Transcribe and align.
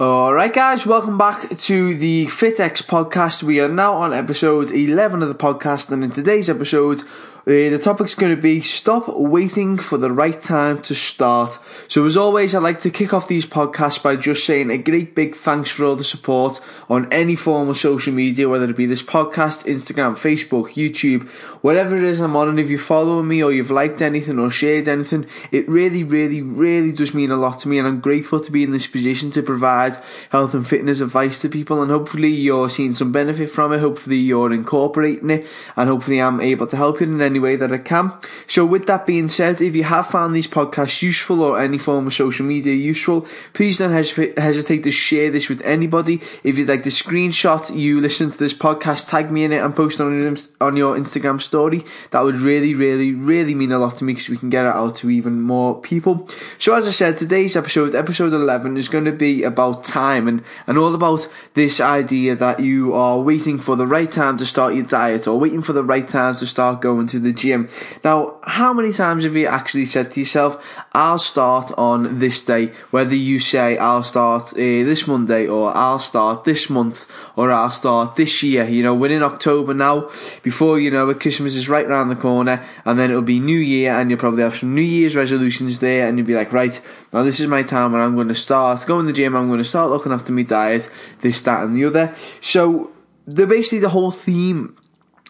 Alright, 0.00 0.54
guys, 0.54 0.86
welcome 0.86 1.18
back 1.18 1.50
to 1.58 1.92
the 1.92 2.26
FitX 2.26 2.86
podcast. 2.86 3.42
We 3.42 3.58
are 3.58 3.66
now 3.66 3.94
on 3.94 4.14
episode 4.14 4.70
11 4.70 5.22
of 5.22 5.28
the 5.28 5.34
podcast, 5.34 5.90
and 5.90 6.04
in 6.04 6.12
today's 6.12 6.48
episode, 6.48 7.02
uh, 7.48 7.70
the 7.70 7.78
topic's 7.78 8.14
going 8.14 8.36
to 8.36 8.40
be 8.40 8.60
stop 8.60 9.08
waiting 9.08 9.78
for 9.78 9.96
the 9.96 10.12
right 10.12 10.42
time 10.42 10.82
to 10.82 10.94
start. 10.94 11.58
So, 11.88 12.04
as 12.04 12.14
always, 12.14 12.54
I 12.54 12.58
like 12.58 12.80
to 12.80 12.90
kick 12.90 13.14
off 13.14 13.26
these 13.26 13.46
podcasts 13.46 14.02
by 14.02 14.16
just 14.16 14.44
saying 14.44 14.70
a 14.70 14.76
great 14.76 15.14
big 15.14 15.34
thanks 15.34 15.70
for 15.70 15.86
all 15.86 15.96
the 15.96 16.04
support 16.04 16.60
on 16.90 17.10
any 17.10 17.36
form 17.36 17.70
of 17.70 17.78
social 17.78 18.12
media, 18.12 18.50
whether 18.50 18.68
it 18.68 18.76
be 18.76 18.84
this 18.84 19.02
podcast, 19.02 19.64
Instagram, 19.64 20.12
Facebook, 20.12 20.74
YouTube, 20.74 21.26
whatever 21.62 21.96
it 21.96 22.04
is 22.04 22.20
I'm 22.20 22.36
on. 22.36 22.50
And 22.50 22.60
if 22.60 22.68
you're 22.68 22.78
following 22.78 23.28
me 23.28 23.42
or 23.42 23.50
you've 23.50 23.70
liked 23.70 24.02
anything 24.02 24.38
or 24.38 24.50
shared 24.50 24.86
anything, 24.86 25.24
it 25.50 25.66
really, 25.70 26.04
really, 26.04 26.42
really 26.42 26.92
does 26.92 27.14
mean 27.14 27.30
a 27.30 27.36
lot 27.36 27.60
to 27.60 27.68
me. 27.68 27.78
And 27.78 27.88
I'm 27.88 28.00
grateful 28.00 28.40
to 28.40 28.52
be 28.52 28.62
in 28.62 28.72
this 28.72 28.86
position 28.86 29.30
to 29.30 29.42
provide 29.42 29.98
health 30.28 30.52
and 30.52 30.66
fitness 30.66 31.00
advice 31.00 31.40
to 31.40 31.48
people. 31.48 31.80
And 31.80 31.90
hopefully, 31.90 32.28
you're 32.28 32.68
seeing 32.68 32.92
some 32.92 33.10
benefit 33.10 33.48
from 33.48 33.72
it. 33.72 33.80
Hopefully, 33.80 34.18
you're 34.18 34.52
incorporating 34.52 35.30
it. 35.30 35.46
And 35.76 35.88
hopefully, 35.88 36.20
I'm 36.20 36.42
able 36.42 36.66
to 36.66 36.76
help 36.76 37.00
you 37.00 37.06
in 37.06 37.22
any 37.22 37.37
way 37.38 37.56
that 37.56 37.72
I 37.72 37.78
can. 37.78 38.12
So 38.46 38.64
with 38.64 38.86
that 38.86 39.06
being 39.06 39.28
said, 39.28 39.60
if 39.60 39.74
you 39.74 39.84
have 39.84 40.06
found 40.06 40.34
these 40.34 40.46
podcasts 40.46 41.02
useful 41.02 41.42
or 41.42 41.60
any 41.60 41.78
form 41.78 42.06
of 42.06 42.14
social 42.14 42.46
media 42.46 42.74
useful, 42.74 43.26
please 43.52 43.78
don't 43.78 43.92
hesitate 43.92 44.84
to 44.84 44.90
share 44.90 45.30
this 45.30 45.48
with 45.48 45.60
anybody. 45.62 46.20
If 46.42 46.58
you'd 46.58 46.68
like 46.68 46.82
to 46.84 46.90
screenshot 46.90 47.58
you 47.74 48.00
listen 48.00 48.30
to 48.30 48.38
this 48.38 48.54
podcast, 48.54 49.08
tag 49.08 49.30
me 49.30 49.44
in 49.44 49.52
it 49.52 49.62
and 49.62 49.74
post 49.74 50.00
on 50.00 50.18
your, 50.18 50.36
on 50.60 50.76
your 50.76 50.96
Instagram 50.96 51.40
story. 51.40 51.84
That 52.10 52.22
would 52.22 52.36
really, 52.36 52.74
really, 52.74 53.12
really 53.12 53.54
mean 53.54 53.72
a 53.72 53.78
lot 53.78 53.96
to 53.96 54.04
me 54.04 54.14
because 54.14 54.28
we 54.28 54.36
can 54.36 54.50
get 54.50 54.64
it 54.64 54.74
out 54.74 54.96
to 54.96 55.10
even 55.10 55.42
more 55.42 55.80
people. 55.80 56.28
So 56.58 56.74
as 56.74 56.86
I 56.86 56.90
said, 56.90 57.16
today's 57.16 57.56
episode, 57.56 57.94
episode 57.94 58.32
11, 58.32 58.76
is 58.76 58.88
going 58.88 59.04
to 59.04 59.12
be 59.12 59.42
about 59.42 59.84
time 59.84 60.28
and, 60.28 60.42
and 60.66 60.78
all 60.78 60.94
about 60.94 61.28
this 61.54 61.80
idea 61.80 62.36
that 62.36 62.60
you 62.60 62.94
are 62.94 63.20
waiting 63.20 63.58
for 63.58 63.76
the 63.76 63.86
right 63.86 64.10
time 64.10 64.38
to 64.38 64.46
start 64.46 64.74
your 64.74 64.84
diet 64.84 65.26
or 65.26 65.38
waiting 65.38 65.62
for 65.62 65.72
the 65.72 65.84
right 65.84 66.06
time 66.06 66.36
to 66.36 66.46
start 66.46 66.80
going 66.80 67.06
to 67.08 67.17
the 67.18 67.32
gym. 67.32 67.68
Now, 68.04 68.38
how 68.42 68.72
many 68.72 68.92
times 68.92 69.24
have 69.24 69.36
you 69.36 69.46
actually 69.46 69.86
said 69.86 70.10
to 70.12 70.20
yourself, 70.20 70.64
I'll 70.92 71.18
start 71.18 71.72
on 71.76 72.18
this 72.18 72.42
day, 72.42 72.66
whether 72.90 73.14
you 73.14 73.40
say 73.40 73.78
I'll 73.78 74.02
start 74.02 74.52
uh, 74.52 74.56
this 74.56 75.06
Monday 75.06 75.46
or 75.46 75.76
I'll 75.76 75.98
start 75.98 76.44
this 76.44 76.68
month 76.68 77.06
or 77.36 77.50
I'll 77.50 77.70
start 77.70 78.16
this 78.16 78.42
year, 78.42 78.64
you 78.64 78.82
know, 78.82 78.94
we're 78.94 79.10
in 79.10 79.22
October 79.22 79.74
now, 79.74 80.10
before 80.42 80.78
you 80.78 80.90
know 80.90 81.08
it, 81.10 81.20
Christmas 81.20 81.56
is 81.56 81.68
right 81.68 81.86
around 81.86 82.08
the 82.08 82.16
corner 82.16 82.64
and 82.84 82.98
then 82.98 83.10
it'll 83.10 83.22
be 83.22 83.40
New 83.40 83.58
Year 83.58 83.92
and 83.92 84.10
you'll 84.10 84.18
probably 84.18 84.42
have 84.42 84.56
some 84.56 84.74
New 84.74 84.82
Year's 84.82 85.16
resolutions 85.16 85.80
there 85.80 86.08
and 86.08 86.18
you'll 86.18 86.26
be 86.26 86.34
like, 86.34 86.52
right, 86.52 86.80
now 87.12 87.22
this 87.22 87.40
is 87.40 87.46
my 87.46 87.62
time 87.62 87.92
when 87.92 88.00
I'm 88.00 88.14
going 88.14 88.28
to 88.28 88.34
start 88.34 88.86
going 88.86 89.06
to 89.06 89.12
the 89.12 89.16
gym, 89.16 89.36
I'm 89.36 89.48
going 89.48 89.58
to 89.58 89.64
start 89.64 89.90
looking 89.90 90.12
after 90.12 90.32
my 90.32 90.42
diet, 90.42 90.90
this, 91.20 91.42
that 91.42 91.62
and 91.62 91.76
the 91.76 91.84
other. 91.84 92.14
So, 92.40 92.92
the 93.26 93.46
basically 93.46 93.80
the 93.80 93.90
whole 93.90 94.10
theme 94.10 94.76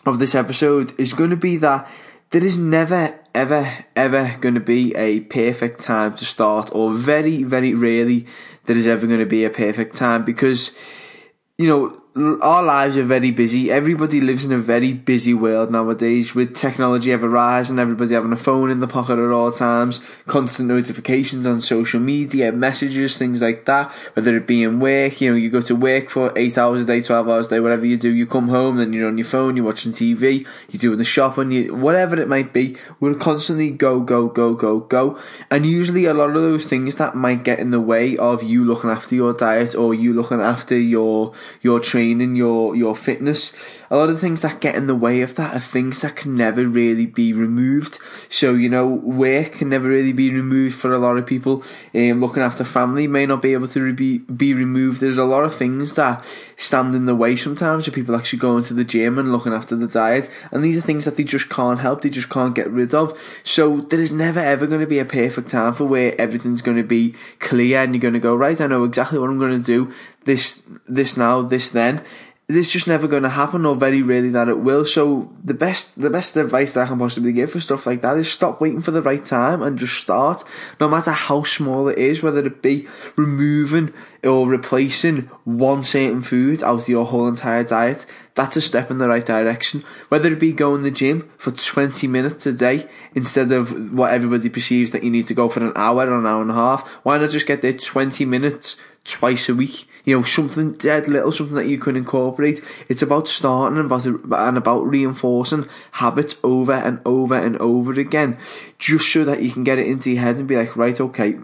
of 0.08 0.18
this 0.18 0.34
episode 0.34 0.98
is 0.98 1.12
going 1.12 1.30
to 1.30 1.36
be 1.36 1.56
that 1.58 1.88
there 2.30 2.44
is 2.44 2.58
never, 2.58 3.18
ever, 3.34 3.84
ever 3.96 4.36
going 4.40 4.54
to 4.54 4.60
be 4.60 4.94
a 4.94 5.20
perfect 5.20 5.80
time 5.80 6.14
to 6.16 6.24
start, 6.24 6.70
or 6.72 6.92
very, 6.92 7.42
very 7.42 7.74
rarely 7.74 8.26
there 8.64 8.76
is 8.76 8.86
ever 8.86 9.06
going 9.06 9.20
to 9.20 9.26
be 9.26 9.44
a 9.44 9.50
perfect 9.50 9.94
time 9.94 10.24
because, 10.24 10.76
you 11.56 11.66
know, 11.66 11.98
our 12.18 12.62
lives 12.62 12.96
are 12.96 13.04
very 13.04 13.30
busy. 13.30 13.70
Everybody 13.70 14.20
lives 14.20 14.44
in 14.44 14.50
a 14.50 14.58
very 14.58 14.92
busy 14.92 15.34
world 15.34 15.70
nowadays 15.70 16.34
with 16.34 16.56
technology 16.56 17.12
ever 17.12 17.28
rising, 17.28 17.78
everybody 17.78 18.14
having 18.14 18.32
a 18.32 18.36
phone 18.36 18.70
in 18.70 18.80
the 18.80 18.88
pocket 18.88 19.18
at 19.18 19.30
all 19.30 19.52
times, 19.52 20.00
constant 20.26 20.68
notifications 20.68 21.46
on 21.46 21.60
social 21.60 22.00
media, 22.00 22.50
messages, 22.50 23.16
things 23.16 23.40
like 23.40 23.66
that, 23.66 23.92
whether 24.14 24.36
it 24.36 24.48
be 24.48 24.64
in 24.64 24.80
work, 24.80 25.20
you 25.20 25.30
know, 25.30 25.36
you 25.36 25.48
go 25.48 25.60
to 25.60 25.76
work 25.76 26.10
for 26.10 26.36
8 26.36 26.58
hours 26.58 26.82
a 26.82 26.86
day, 26.86 27.00
12 27.00 27.28
hours 27.28 27.46
a 27.46 27.50
day, 27.50 27.60
whatever 27.60 27.86
you 27.86 27.96
do, 27.96 28.10
you 28.10 28.26
come 28.26 28.48
home, 28.48 28.78
then 28.78 28.92
you're 28.92 29.06
on 29.06 29.18
your 29.18 29.24
phone, 29.24 29.56
you're 29.56 29.66
watching 29.66 29.92
TV, 29.92 30.46
you're 30.70 30.80
doing 30.80 30.98
the 30.98 31.04
shopping, 31.04 31.52
you, 31.52 31.74
whatever 31.74 32.20
it 32.20 32.28
might 32.28 32.52
be, 32.52 32.76
we're 32.98 33.14
constantly 33.14 33.70
go, 33.70 34.00
go, 34.00 34.26
go, 34.26 34.54
go, 34.54 34.80
go. 34.80 35.18
And 35.50 35.64
usually 35.64 36.06
a 36.06 36.14
lot 36.14 36.30
of 36.30 36.42
those 36.42 36.66
things 36.66 36.96
that 36.96 37.14
might 37.14 37.44
get 37.44 37.60
in 37.60 37.70
the 37.70 37.80
way 37.80 38.16
of 38.16 38.42
you 38.42 38.64
looking 38.64 38.90
after 38.90 39.14
your 39.14 39.32
diet 39.32 39.76
or 39.76 39.94
you 39.94 40.12
looking 40.12 40.40
after 40.40 40.76
your, 40.76 41.32
your 41.62 41.78
training 41.78 42.07
training, 42.08 42.36
your 42.36 42.74
your 42.74 42.96
fitness. 42.96 43.54
A 43.90 43.96
lot 43.96 44.10
of 44.10 44.20
things 44.20 44.42
that 44.42 44.60
get 44.60 44.74
in 44.74 44.86
the 44.86 44.94
way 44.94 45.22
of 45.22 45.34
that 45.36 45.54
are 45.54 45.60
things 45.60 46.02
that 46.02 46.16
can 46.16 46.34
never 46.34 46.66
really 46.66 47.06
be 47.06 47.32
removed. 47.32 47.98
So 48.28 48.54
you 48.54 48.68
know, 48.68 48.86
work 48.86 49.52
can 49.52 49.70
never 49.70 49.88
really 49.88 50.12
be 50.12 50.30
removed 50.30 50.74
for 50.74 50.92
a 50.92 50.98
lot 50.98 51.16
of 51.16 51.26
people. 51.26 51.62
Um, 51.94 52.20
looking 52.20 52.42
after 52.42 52.64
family 52.64 53.06
may 53.06 53.26
not 53.26 53.42
be 53.42 53.52
able 53.52 53.68
to 53.68 53.92
be 53.92 54.18
be 54.18 54.52
removed. 54.52 55.00
There's 55.00 55.18
a 55.18 55.24
lot 55.24 55.44
of 55.44 55.54
things 55.54 55.94
that 55.94 56.24
stand 56.56 56.94
in 56.94 57.06
the 57.06 57.16
way 57.16 57.36
sometimes 57.36 57.88
of 57.88 57.94
people 57.94 58.14
actually 58.14 58.40
going 58.40 58.64
to 58.64 58.74
the 58.74 58.84
gym 58.84 59.18
and 59.18 59.32
looking 59.32 59.52
after 59.52 59.76
the 59.76 59.86
diet, 59.88 60.30
and 60.50 60.62
these 60.62 60.76
are 60.76 60.82
things 60.82 61.04
that 61.04 61.16
they 61.16 61.24
just 61.24 61.48
can't 61.48 61.80
help. 61.80 62.02
They 62.02 62.10
just 62.10 62.30
can't 62.30 62.54
get 62.54 62.70
rid 62.70 62.94
of. 62.94 63.18
So 63.44 63.80
there 63.80 64.00
is 64.00 64.12
never 64.12 64.40
ever 64.40 64.66
going 64.66 64.80
to 64.80 64.86
be 64.86 64.98
a 64.98 65.04
perfect 65.04 65.48
time 65.48 65.74
for 65.74 65.84
where 65.84 66.18
everything's 66.20 66.62
going 66.62 66.76
to 66.76 66.82
be 66.82 67.14
clear 67.38 67.82
and 67.82 67.94
you're 67.94 68.00
going 68.00 68.14
to 68.14 68.20
go 68.20 68.36
right. 68.36 68.60
I 68.60 68.66
know 68.66 68.84
exactly 68.84 69.18
what 69.18 69.30
I'm 69.30 69.38
going 69.38 69.62
to 69.62 69.64
do 69.64 69.92
this 70.28 70.62
this 70.86 71.16
now, 71.16 71.42
this 71.42 71.70
then. 71.70 72.04
This 72.50 72.72
just 72.72 72.86
never 72.86 73.06
going 73.06 73.24
to 73.24 73.28
happen, 73.28 73.66
or 73.66 73.76
very 73.76 74.00
rarely 74.00 74.30
that 74.30 74.48
it 74.48 74.60
will. 74.60 74.86
So 74.86 75.30
the 75.44 75.52
best 75.52 76.00
the 76.00 76.08
best 76.08 76.34
advice 76.34 76.72
that 76.72 76.84
I 76.84 76.86
can 76.86 76.98
possibly 76.98 77.30
give 77.30 77.52
for 77.52 77.60
stuff 77.60 77.84
like 77.84 78.00
that 78.00 78.16
is 78.16 78.32
stop 78.32 78.58
waiting 78.58 78.80
for 78.80 78.90
the 78.90 79.02
right 79.02 79.22
time 79.22 79.60
and 79.60 79.78
just 79.78 80.00
start. 80.00 80.44
No 80.80 80.88
matter 80.88 81.12
how 81.12 81.42
small 81.42 81.88
it 81.88 81.98
is, 81.98 82.22
whether 82.22 82.46
it 82.46 82.62
be 82.62 82.88
removing 83.16 83.92
or 84.24 84.48
replacing 84.48 85.28
one 85.44 85.82
certain 85.82 86.22
food 86.22 86.62
out 86.62 86.80
of 86.80 86.88
your 86.88 87.04
whole 87.04 87.28
entire 87.28 87.64
diet, 87.64 88.06
that's 88.34 88.56
a 88.56 88.62
step 88.62 88.90
in 88.90 88.96
the 88.96 89.08
right 89.08 89.26
direction. 89.26 89.84
Whether 90.08 90.32
it 90.32 90.40
be 90.40 90.52
going 90.54 90.84
to 90.84 90.90
the 90.90 90.96
gym 90.96 91.30
for 91.36 91.50
20 91.50 92.06
minutes 92.08 92.46
a 92.46 92.52
day 92.54 92.88
instead 93.14 93.52
of 93.52 93.92
what 93.92 94.14
everybody 94.14 94.48
perceives 94.48 94.92
that 94.92 95.04
you 95.04 95.10
need 95.10 95.26
to 95.26 95.34
go 95.34 95.50
for 95.50 95.62
an 95.62 95.72
hour 95.76 96.08
or 96.08 96.18
an 96.18 96.24
hour 96.24 96.40
and 96.40 96.50
a 96.50 96.54
half, 96.54 96.88
why 97.04 97.18
not 97.18 97.28
just 97.28 97.46
get 97.46 97.60
there 97.60 97.74
20 97.74 98.24
minutes 98.24 98.78
twice 99.08 99.48
a 99.48 99.54
week. 99.54 99.88
You 100.08 100.16
know, 100.16 100.22
something 100.22 100.72
dead 100.72 101.06
little, 101.06 101.30
something 101.30 101.56
that 101.56 101.66
you 101.66 101.76
can 101.76 101.94
incorporate. 101.94 102.64
It's 102.88 103.02
about 103.02 103.28
starting 103.28 103.76
and 103.76 103.84
about, 103.84 104.06
and 104.06 104.56
about 104.56 104.86
reinforcing 104.86 105.68
habits 105.92 106.40
over 106.42 106.72
and 106.72 106.98
over 107.04 107.34
and 107.34 107.58
over 107.58 107.92
again, 107.92 108.38
just 108.78 109.12
so 109.12 109.26
that 109.26 109.42
you 109.42 109.50
can 109.50 109.64
get 109.64 109.78
it 109.78 109.86
into 109.86 110.10
your 110.10 110.22
head 110.22 110.36
and 110.36 110.48
be 110.48 110.56
like, 110.56 110.78
right, 110.78 110.98
okay, 110.98 111.38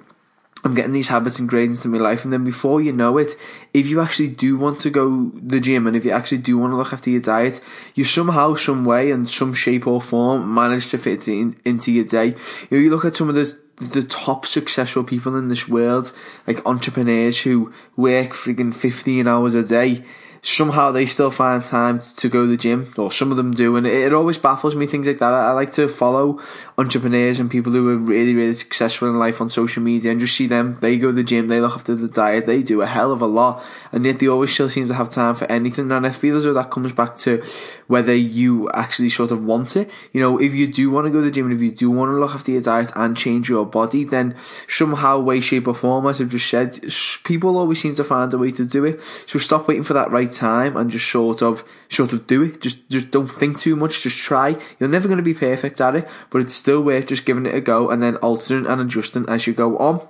I'm 0.65 0.75
getting 0.75 0.93
these 0.93 1.09
habits 1.09 1.39
ingrained 1.39 1.73
into 1.73 1.89
my 1.89 1.99
life, 1.99 2.25
and 2.25 2.33
then 2.33 2.43
before 2.43 2.81
you 2.81 2.95
know 2.95 3.19
it, 3.19 3.37
if 3.75 3.87
you 3.87 4.01
actually 4.01 4.31
do 4.31 4.57
want 4.57 4.81
to 4.81 4.89
go 4.89 5.31
the 5.35 5.61
gym 5.61 5.87
and 5.87 5.95
if 5.95 6.07
you 6.07 6.13
actually 6.13 6.39
do 6.39 6.57
want 6.57 6.73
to 6.73 6.79
look 6.79 6.95
after 6.95 7.11
your 7.11 7.21
diet, 7.21 7.61
you 7.95 8.05
somehow, 8.05 8.55
some 8.55 8.87
way, 8.87 9.11
in 9.11 9.27
some 9.27 9.53
shape 9.53 9.87
or 9.87 10.01
form, 10.01 10.55
manage 10.55 10.89
to 10.89 10.97
fit 10.97 11.29
it 11.29 11.33
in, 11.33 11.61
into 11.67 11.93
your 11.93 12.07
day. 12.07 12.29
You 12.29 12.69
know, 12.71 12.79
you 12.79 12.89
look 12.89 13.05
at 13.05 13.15
some 13.15 13.29
of 13.29 13.35
the 13.35 13.61
the 13.77 14.03
top 14.03 14.47
successful 14.47 15.05
people 15.05 15.37
in 15.37 15.49
this 15.49 15.69
world, 15.69 16.13
like 16.47 16.65
entrepreneurs 16.67 17.43
who 17.43 17.73
work 17.97 18.31
frigging 18.31 18.75
15 18.75 19.27
hours 19.27 19.55
a 19.55 19.65
day 19.65 20.05
somehow 20.45 20.93
they 20.93 21.07
still 21.07 21.31
find 21.31 21.65
time 21.65 22.01
to 22.19 22.29
go 22.29 22.43
to 22.43 22.47
the 22.47 22.57
gym, 22.57 22.93
or 22.99 23.11
some 23.11 23.31
of 23.31 23.39
them 23.39 23.53
do, 23.53 23.77
and 23.77 23.87
it, 23.87 23.95
it 23.95 24.13
always 24.13 24.37
baffles 24.37 24.77
me 24.77 24.87
things 24.87 25.07
like 25.07 25.19
that. 25.19 25.33
I, 25.33 25.49
I, 25.49 25.53
like 25.53 25.73
to 25.73 25.89
follow 25.89 26.39
entrepreneurs 26.77 27.41
and 27.41 27.51
people 27.51 27.73
who 27.73 27.89
are 27.89 27.97
really, 27.97 28.35
really 28.35 28.53
successful 28.53 29.09
in 29.09 29.19
life 29.19 29.41
on 29.41 29.49
social 29.49 29.83
media 29.83 30.11
and 30.11 30.21
just 30.21 30.37
see 30.37 30.47
them. 30.47 30.75
They 30.75 30.99
go 30.99 31.09
to 31.09 31.13
the 31.15 31.25
gym, 31.25 31.49
they 31.49 31.63
look 31.63 31.73
after 31.73 31.95
the 31.95 32.09
diet, 32.09 32.45
they 32.45 32.63
do 32.63 32.83
a 32.83 32.87
hell 32.87 33.11
of 33.11 33.23
a 33.23 33.27
lot, 33.27 33.65
and 33.91 34.05
yet 34.05 34.19
they 34.19 34.29
always 34.29 34.53
still 34.53 34.69
seem 34.69 34.87
to 34.89 34.95
have 34.95 35.09
time 35.09 35.35
for 35.35 35.51
anything. 35.51 35.91
And 35.91 36.07
I 36.07 36.11
feel 36.11 36.37
as 36.37 36.45
though 36.45 36.53
that 36.53 36.71
comes 36.71 36.93
back 36.93 37.17
to 37.19 37.43
whether 37.87 38.15
you 38.15 38.71
actually 38.73 39.09
sort 39.09 39.31
of 39.31 39.43
want 39.43 39.77
it. 39.77 39.91
You 40.13 40.21
know, 40.21 40.39
if 40.39 40.53
you 40.53 40.67
do 40.67 40.91
want 40.91 41.07
to 41.07 41.11
go 41.11 41.21
to 41.21 41.25
the 41.25 41.31
gym 41.31 41.47
and 41.47 41.55
if 41.55 41.63
you 41.63 41.73
do 41.73 41.91
want 41.91 42.11
to 42.11 42.21
look 42.21 42.35
after 42.35 42.53
your 42.53 42.61
diet 42.61 42.93
and 42.95 43.17
change 43.17 43.49
your 43.49 43.65
body, 43.65 44.05
then 44.05 44.37
somehow, 44.69 45.21
way, 45.21 45.41
shape, 45.41 45.69
or 45.69 45.75
form, 45.75 46.07
as 46.07 46.21
I've 46.21 46.29
just 46.29 46.51
said, 46.51 46.79
people 47.25 47.57
always 47.57 47.81
seem 47.81 47.95
to 47.95 48.05
find 48.05 48.33
a 48.35 48.39
way 48.39 48.51
to 48.51 48.67
do 48.67 48.85
it. 48.85 49.01
So 49.27 49.39
stop 49.39 49.69
waiting 49.69 49.85
for 49.85 49.95
that 49.95 50.11
right 50.11 50.34
time 50.35 50.77
and 50.77 50.91
just 50.91 51.09
sort 51.11 51.43
of 51.43 51.65
sort 51.89 52.13
of 52.13 52.27
do 52.27 52.43
it. 52.43 52.61
Just 52.61 52.89
just 52.89 53.11
don't 53.11 53.29
think 53.29 53.59
too 53.59 53.77
much. 53.77 54.03
Just 54.03 54.21
try. 54.21 54.57
You're 54.79 54.89
never 54.89 55.09
going 55.09 55.19
to 55.19 55.25
be 55.25 55.35
perfect 55.35 55.81
at 55.81 55.97
it, 55.97 56.09
but 56.31 56.43
it's 56.43 56.55
still 56.55 56.83
worth 56.83 57.07
just 57.07 57.25
giving 57.25 57.47
it 57.47 57.55
a 57.55 57.61
go 57.61 57.91
and 57.91 58.03
then 58.03 58.17
altering 58.17 58.67
and 58.67 58.81
adjusting 58.81 59.29
as 59.29 59.47
you 59.47 59.53
go 59.53 59.79
on. 59.79 60.07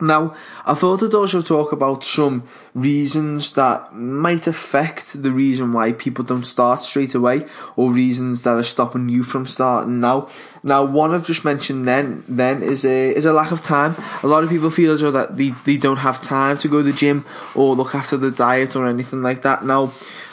Now, 0.00 0.34
I 0.64 0.74
thought 0.74 1.02
I'd 1.02 1.14
also 1.14 1.42
talk 1.42 1.70
about 1.70 2.02
some 2.02 2.48
reasons 2.74 3.52
that 3.52 3.94
might 3.94 4.46
affect 4.46 5.22
the 5.22 5.30
reason 5.30 5.72
why 5.72 5.92
people 5.92 6.24
don't 6.24 6.44
start 6.44 6.80
straight 6.80 7.14
away, 7.14 7.46
or 7.76 7.92
reasons 7.92 8.42
that 8.42 8.54
are 8.54 8.62
stopping 8.62 9.08
you 9.08 9.22
from 9.22 9.46
starting 9.46 10.00
now. 10.00 10.28
Now, 10.62 10.84
one 10.84 11.12
I've 11.12 11.26
just 11.26 11.44
mentioned 11.44 11.86
then 11.86 12.24
then 12.28 12.62
is 12.62 12.84
a 12.84 13.14
is 13.14 13.24
a 13.24 13.32
lack 13.32 13.52
of 13.52 13.62
time. 13.62 13.96
A 14.22 14.26
lot 14.26 14.44
of 14.44 14.50
people 14.50 14.70
feel 14.70 14.92
as 14.92 15.00
though 15.00 15.10
that 15.10 15.36
they, 15.36 15.50
they 15.64 15.76
don't 15.76 15.98
have 15.98 16.22
time 16.22 16.56
to 16.58 16.68
go 16.68 16.78
to 16.78 16.84
the 16.84 16.92
gym 16.92 17.24
or 17.54 17.74
look 17.74 17.94
after 17.94 18.16
the 18.16 18.30
diet 18.30 18.74
or 18.76 18.86
anything 18.86 19.22
like 19.22 19.42
that. 19.42 19.64
Now, 19.64 19.92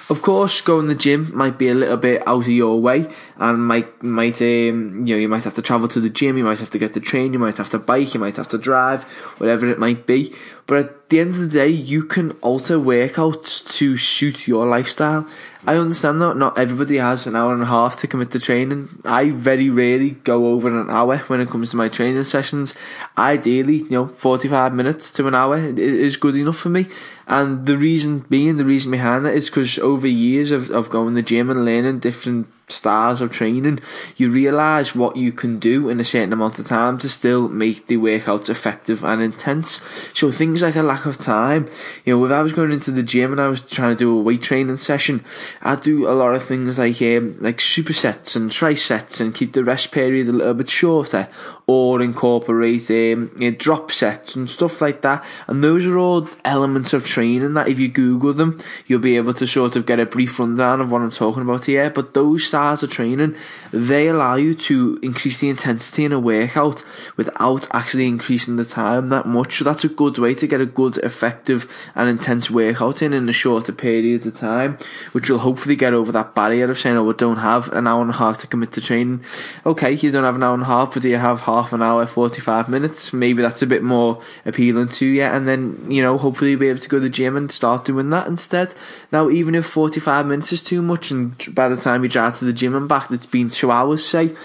of 0.10 0.22
course, 0.24 0.62
going 0.62 0.88
to 0.88 0.94
the 0.94 1.00
gym 1.00 1.32
might 1.36 1.58
be 1.58 1.68
a 1.68 1.74
little 1.76 1.98
bit 1.98 2.28
out 2.28 2.42
of 2.42 2.48
your 2.48 2.82
way, 2.82 3.08
and 3.38 3.66
might 3.66 4.02
might 4.02 4.42
um, 4.42 5.06
you 5.06 5.16
know 5.16 5.20
you 5.20 5.30
might 5.30 5.44
have 5.44 5.54
to 5.56 5.62
travel 5.62 5.88
to 5.88 6.00
the 6.00 6.10
gym, 6.10 6.38
you 6.38 6.44
might 6.44 6.60
have 6.60 6.72
to 6.72 6.80
get 6.80 6.94
the 6.94 7.00
train, 7.00 7.32
you 7.34 7.40
might 7.40 7.58
have 7.58 7.70
to 7.70 7.80
bike, 7.80 8.14
you 8.14 8.20
might 8.20 8.36
have 8.38 8.50
to 8.50 8.58
drive, 8.58 9.04
whatever 9.38 9.70
it 9.70 9.78
might 9.78 10.08
be. 10.08 10.34
But 10.69 10.77
at 10.77 11.10
the 11.10 11.19
end 11.19 11.31
of 11.31 11.39
the 11.39 11.48
day, 11.48 11.69
you 11.69 12.04
can 12.04 12.33
alter 12.42 12.77
workouts 12.77 13.68
to 13.77 13.98
suit 13.98 14.48
your 14.48 14.68
lifestyle. 14.68 15.25
I 15.66 15.77
understand 15.77 16.21
that 16.21 16.38
not 16.38 16.60
everybody 16.60 16.98
has 16.98 17.25
an 17.25 17.36
hour 17.36 17.54
and 17.54 17.63
a 17.63 17.66
half 17.66 17.95
to 17.98 18.07
commit 18.07 18.30
to 18.31 18.39
training. 18.39 19.01
I 19.04 19.31
very 19.31 19.71
rarely 19.71 20.12
go 20.12 20.45
over 20.45 20.68
an 20.68 20.92
hour 20.92 21.18
when 21.25 21.42
it 21.42 21.50
comes 21.50 21.71
to 21.71 21.77
my 21.77 21.89
training 21.89 22.24
sessions. 22.24 22.75
Ideally, 23.18 23.77
you 23.77 23.89
know, 23.89 24.07
45 24.10 24.75
minutes 24.75 25.12
to 25.13 25.27
an 25.27 25.33
hour 25.33 25.57
is 25.57 26.18
good 26.18 26.36
enough 26.36 26.57
for 26.57 26.69
me. 26.69 26.86
And 27.27 27.65
the 27.65 27.75
reason 27.75 28.19
being, 28.30 28.57
the 28.57 28.63
reason 28.63 28.92
behind 28.92 29.25
that 29.25 29.33
is 29.33 29.50
because 29.50 29.80
over 29.80 30.07
years 30.07 30.51
of, 30.51 30.69
of 30.69 30.92
going 30.92 31.15
to 31.15 31.22
the 31.22 31.27
gym 31.27 31.50
and 31.50 31.65
learning 31.65 31.98
different 31.98 32.48
styles 32.71 33.21
of 33.21 33.31
training, 33.31 33.80
you 34.16 34.30
realise 34.30 34.95
what 34.95 35.16
you 35.16 35.31
can 35.31 35.60
do 35.60 35.89
in 35.89 36.00
a 36.00 36.04
certain 36.04 36.33
amount 36.33 36.60
of 36.60 36.68
time 36.68 36.98
to 37.00 37.10
still 37.10 37.50
make 37.50 37.88
the 37.88 37.98
workouts 37.98 38.50
effective 38.50 39.04
and 39.04 39.21
intense. 39.21 39.81
So 40.13 40.31
things 40.31 40.62
like 40.62 40.75
a 40.75 40.83
lack 40.83 41.06
of 41.06 41.18
time, 41.18 41.69
you 42.06 42.18
know, 42.18 42.25
if 42.25 42.31
I 42.31 42.42
was 42.42 42.54
going 42.54 42.71
into 42.71 42.92
the 42.92 43.04
gym 43.04 43.31
and 43.31 43.42
I 43.42 43.48
was 43.48 43.62
trying 43.62 43.95
to 43.95 44.00
do 44.00 44.18
a 44.18 44.21
weight 44.21 44.42
training 44.42 44.77
session, 44.77 45.24
I'd 45.62 45.81
do 45.81 46.07
a 46.07 46.13
lot 46.13 46.36
of 46.36 46.44
things 46.44 46.80
like 46.80 47.01
um, 47.01 47.38
like 47.39 47.57
supersets 47.57 48.36
and 48.36 48.50
trisets 48.50 49.19
and 49.19 49.36
keep 49.36 49.54
the 49.54 49.63
rest 49.63 49.92
period 49.92 50.27
a 50.27 50.33
little 50.33 50.54
bit 50.54 50.69
shorter 50.69 51.27
or 51.69 52.01
incorporate 52.01 52.89
um, 52.89 53.27
drop 53.60 53.92
sets 53.92 54.36
and 54.36 54.50
stuff 54.50 54.81
like 54.81 55.04
that. 55.04 55.24
And 55.45 55.63
those 55.63 55.86
are 55.86 56.00
all 56.00 56.27
elements 56.44 56.94
of 56.94 57.06
training 57.06 57.54
that 57.54 57.68
if 57.68 57.77
you 57.77 57.88
Google 57.88 58.33
them, 58.33 58.60
you'll 58.88 59.00
be 59.00 59.18
able 59.18 59.36
to 59.36 59.45
sort 59.45 59.75
of 59.75 59.86
get 59.86 60.00
a 60.00 60.07
brief 60.07 60.39
rundown 60.39 60.81
of 60.81 60.92
what 60.92 61.04
I'm 61.04 61.12
talking 61.12 61.44
about 61.44 61.66
here. 61.66 61.92
But 61.92 62.16
those 62.16 62.48
styles 62.48 62.81
of 62.81 62.89
training, 62.89 63.36
they 63.71 64.07
allow 64.07 64.33
you 64.33 64.56
to 64.56 64.98
increase 65.04 65.42
the 65.42 65.50
intensity 65.50 66.06
in 66.06 66.12
a 66.12 66.19
workout 66.19 66.83
without 67.16 67.68
actually 67.72 68.07
increasing 68.07 68.56
the 68.56 68.65
time 68.65 69.10
that 69.10 69.27
much. 69.27 69.60
So 69.60 69.63
that's 69.63 69.83
a 69.83 69.89
good 69.89 70.18
way 70.18 70.33
to 70.33 70.48
get 70.48 70.62
a 70.62 70.65
good, 70.65 70.98
effective 70.98 71.72
and 71.94 72.10
intense 72.10 72.50
workout 72.50 73.04
in 73.04 73.13
in 73.13 73.30
a 73.30 73.33
shorter 73.33 73.74
period 73.74 74.25
of 74.25 74.36
time, 74.36 74.80
which 75.12 75.30
will 75.30 75.38
hopefully 75.38 75.75
get 75.75 75.94
over 75.94 76.12
that 76.13 76.33
barrier 76.33 76.72
of 76.72 76.80
saying, 76.80 76.98
oh, 76.98 77.04
we 77.04 77.13
don't 77.13 77.38
have 77.38 77.72
an 77.74 77.86
hour 77.86 78.01
and 78.01 78.10
a 78.10 78.18
half 78.18 78.39
to 78.39 78.48
commit 78.48 78.72
to 78.72 78.81
training. 78.81 79.24
Okay, 79.68 79.92
you 79.92 80.10
don't 80.10 80.24
have 80.24 80.36
an 80.36 80.42
hour 80.42 80.56
and 80.56 80.63
a 80.63 80.65
half, 80.65 80.95
but 80.95 81.04
do 81.04 81.10
you 81.10 81.18
have 81.18 81.42
half 81.42 81.59
half 81.60 81.74
an 81.74 81.82
hour, 81.82 82.06
45 82.06 82.70
minutes, 82.70 83.12
maybe 83.14 83.42
that's 83.42 83.62
a 83.62 83.68
bit 83.68 83.84
more 83.84 84.22
appealing 84.46 84.90
to 84.90 85.06
you. 85.06 85.24
And 85.24 85.48
then, 85.48 85.92
you 85.92 86.02
know, 86.02 86.18
hopefully 86.18 86.52
you'll 86.52 86.60
be 86.60 86.70
able 86.70 86.80
to 86.80 86.90
go 86.90 86.98
to 86.98 87.02
the 87.02 87.10
gym 87.10 87.36
and 87.36 87.52
start 87.52 87.86
doing 87.86 88.10
that 88.12 88.28
instead. 88.28 88.74
Now, 89.12 89.30
even 89.30 89.56
if 89.56 89.66
45 89.66 90.26
minutes 90.26 90.54
is 90.54 90.62
too 90.62 90.82
much, 90.82 91.12
and 91.12 91.36
by 91.54 91.68
the 91.68 91.78
time 91.78 92.04
you 92.04 92.10
drive 92.10 92.40
to 92.40 92.46
the 92.46 92.54
gym 92.54 92.76
and 92.76 92.88
back, 92.88 93.12
it's 93.12 93.26
been 93.26 93.50
two 93.50 93.72
hours, 93.72 94.06
say, 94.06 94.36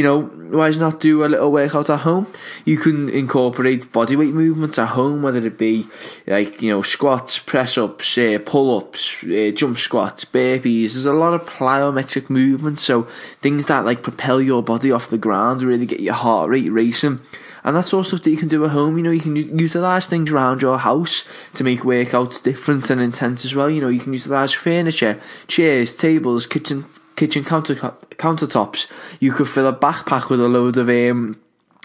you 0.00 0.06
know, 0.06 0.22
why 0.22 0.70
not 0.70 0.98
do 0.98 1.26
a 1.26 1.28
little 1.28 1.52
workout 1.52 1.90
at 1.90 2.00
home? 2.00 2.26
You 2.64 2.78
can 2.78 3.10
incorporate 3.10 3.92
bodyweight 3.92 4.32
movements 4.32 4.78
at 4.78 4.88
home, 4.88 5.20
whether 5.20 5.44
it 5.44 5.58
be 5.58 5.88
like, 6.26 6.62
you 6.62 6.70
know, 6.70 6.80
squats, 6.80 7.38
press 7.38 7.76
ups, 7.76 8.16
uh, 8.16 8.38
pull 8.46 8.78
ups, 8.78 9.22
uh, 9.24 9.50
jump 9.50 9.76
squats, 9.76 10.24
burpees. 10.24 10.94
There's 10.94 11.04
a 11.04 11.12
lot 11.12 11.34
of 11.34 11.44
plyometric 11.44 12.30
movements, 12.30 12.80
so 12.80 13.02
things 13.42 13.66
that 13.66 13.84
like 13.84 14.02
propel 14.02 14.40
your 14.40 14.62
body 14.62 14.90
off 14.90 15.10
the 15.10 15.18
ground, 15.18 15.60
really 15.60 15.84
get 15.84 16.00
your 16.00 16.14
heart 16.14 16.48
rate 16.48 16.72
racing. 16.72 17.20
And 17.62 17.76
that's 17.76 17.92
all 17.92 18.02
stuff 18.02 18.22
that 18.22 18.30
you 18.30 18.38
can 18.38 18.48
do 18.48 18.64
at 18.64 18.70
home. 18.70 18.96
You 18.96 19.02
know, 19.02 19.10
you 19.10 19.20
can 19.20 19.36
utilize 19.36 20.06
things 20.06 20.30
around 20.30 20.62
your 20.62 20.78
house 20.78 21.28
to 21.52 21.62
make 21.62 21.80
workouts 21.80 22.42
different 22.42 22.88
and 22.88 23.02
intense 23.02 23.44
as 23.44 23.54
well. 23.54 23.68
You 23.68 23.82
know, 23.82 23.88
you 23.88 24.00
can 24.00 24.14
utilize 24.14 24.54
furniture, 24.54 25.20
chairs, 25.46 25.94
tables, 25.94 26.46
kitchen 26.46 26.86
kitchen 27.20 27.44
counter 27.44 27.74
countertops. 27.74 28.86
You 29.20 29.32
could 29.32 29.46
fill 29.46 29.66
a 29.66 29.74
backpack 29.74 30.30
with 30.30 30.40
a 30.40 30.48
load 30.48 30.78
of 30.78 30.88
um, 30.88 31.38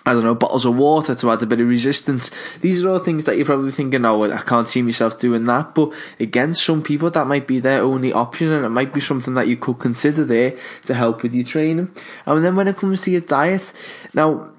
I 0.05 0.13
don't 0.13 0.23
know, 0.23 0.33
bottles 0.33 0.63
of 0.63 0.77
water 0.77 1.13
to 1.13 1.31
add 1.31 1.43
a 1.43 1.45
bit 1.45 1.59
of 1.59 1.67
resistance. 1.67 2.31
These 2.61 2.85
are 2.85 2.91
all 2.91 2.99
things 2.99 3.25
that 3.25 3.35
you're 3.35 3.45
probably 3.45 3.71
thinking, 3.71 4.05
oh, 4.05 4.23
I 4.23 4.41
can't 4.43 4.69
see 4.69 4.81
myself 4.81 5.19
doing 5.19 5.43
that. 5.45 5.75
But 5.75 5.91
again, 6.21 6.53
some 6.53 6.81
people 6.81 7.09
that 7.09 7.27
might 7.27 7.47
be 7.47 7.59
their 7.59 7.81
only 7.81 8.13
option 8.13 8.49
and 8.49 8.63
it 8.63 8.69
might 8.69 8.93
be 8.93 9.01
something 9.01 9.33
that 9.33 9.49
you 9.49 9.57
could 9.57 9.79
consider 9.79 10.23
there 10.23 10.57
to 10.85 10.93
help 10.93 11.21
with 11.21 11.33
your 11.33 11.43
training. 11.43 11.89
And 12.25 12.45
then 12.45 12.55
when 12.55 12.69
it 12.69 12.77
comes 12.77 13.01
to 13.01 13.11
your 13.11 13.21
diet, 13.21 13.73
now, 14.13 14.51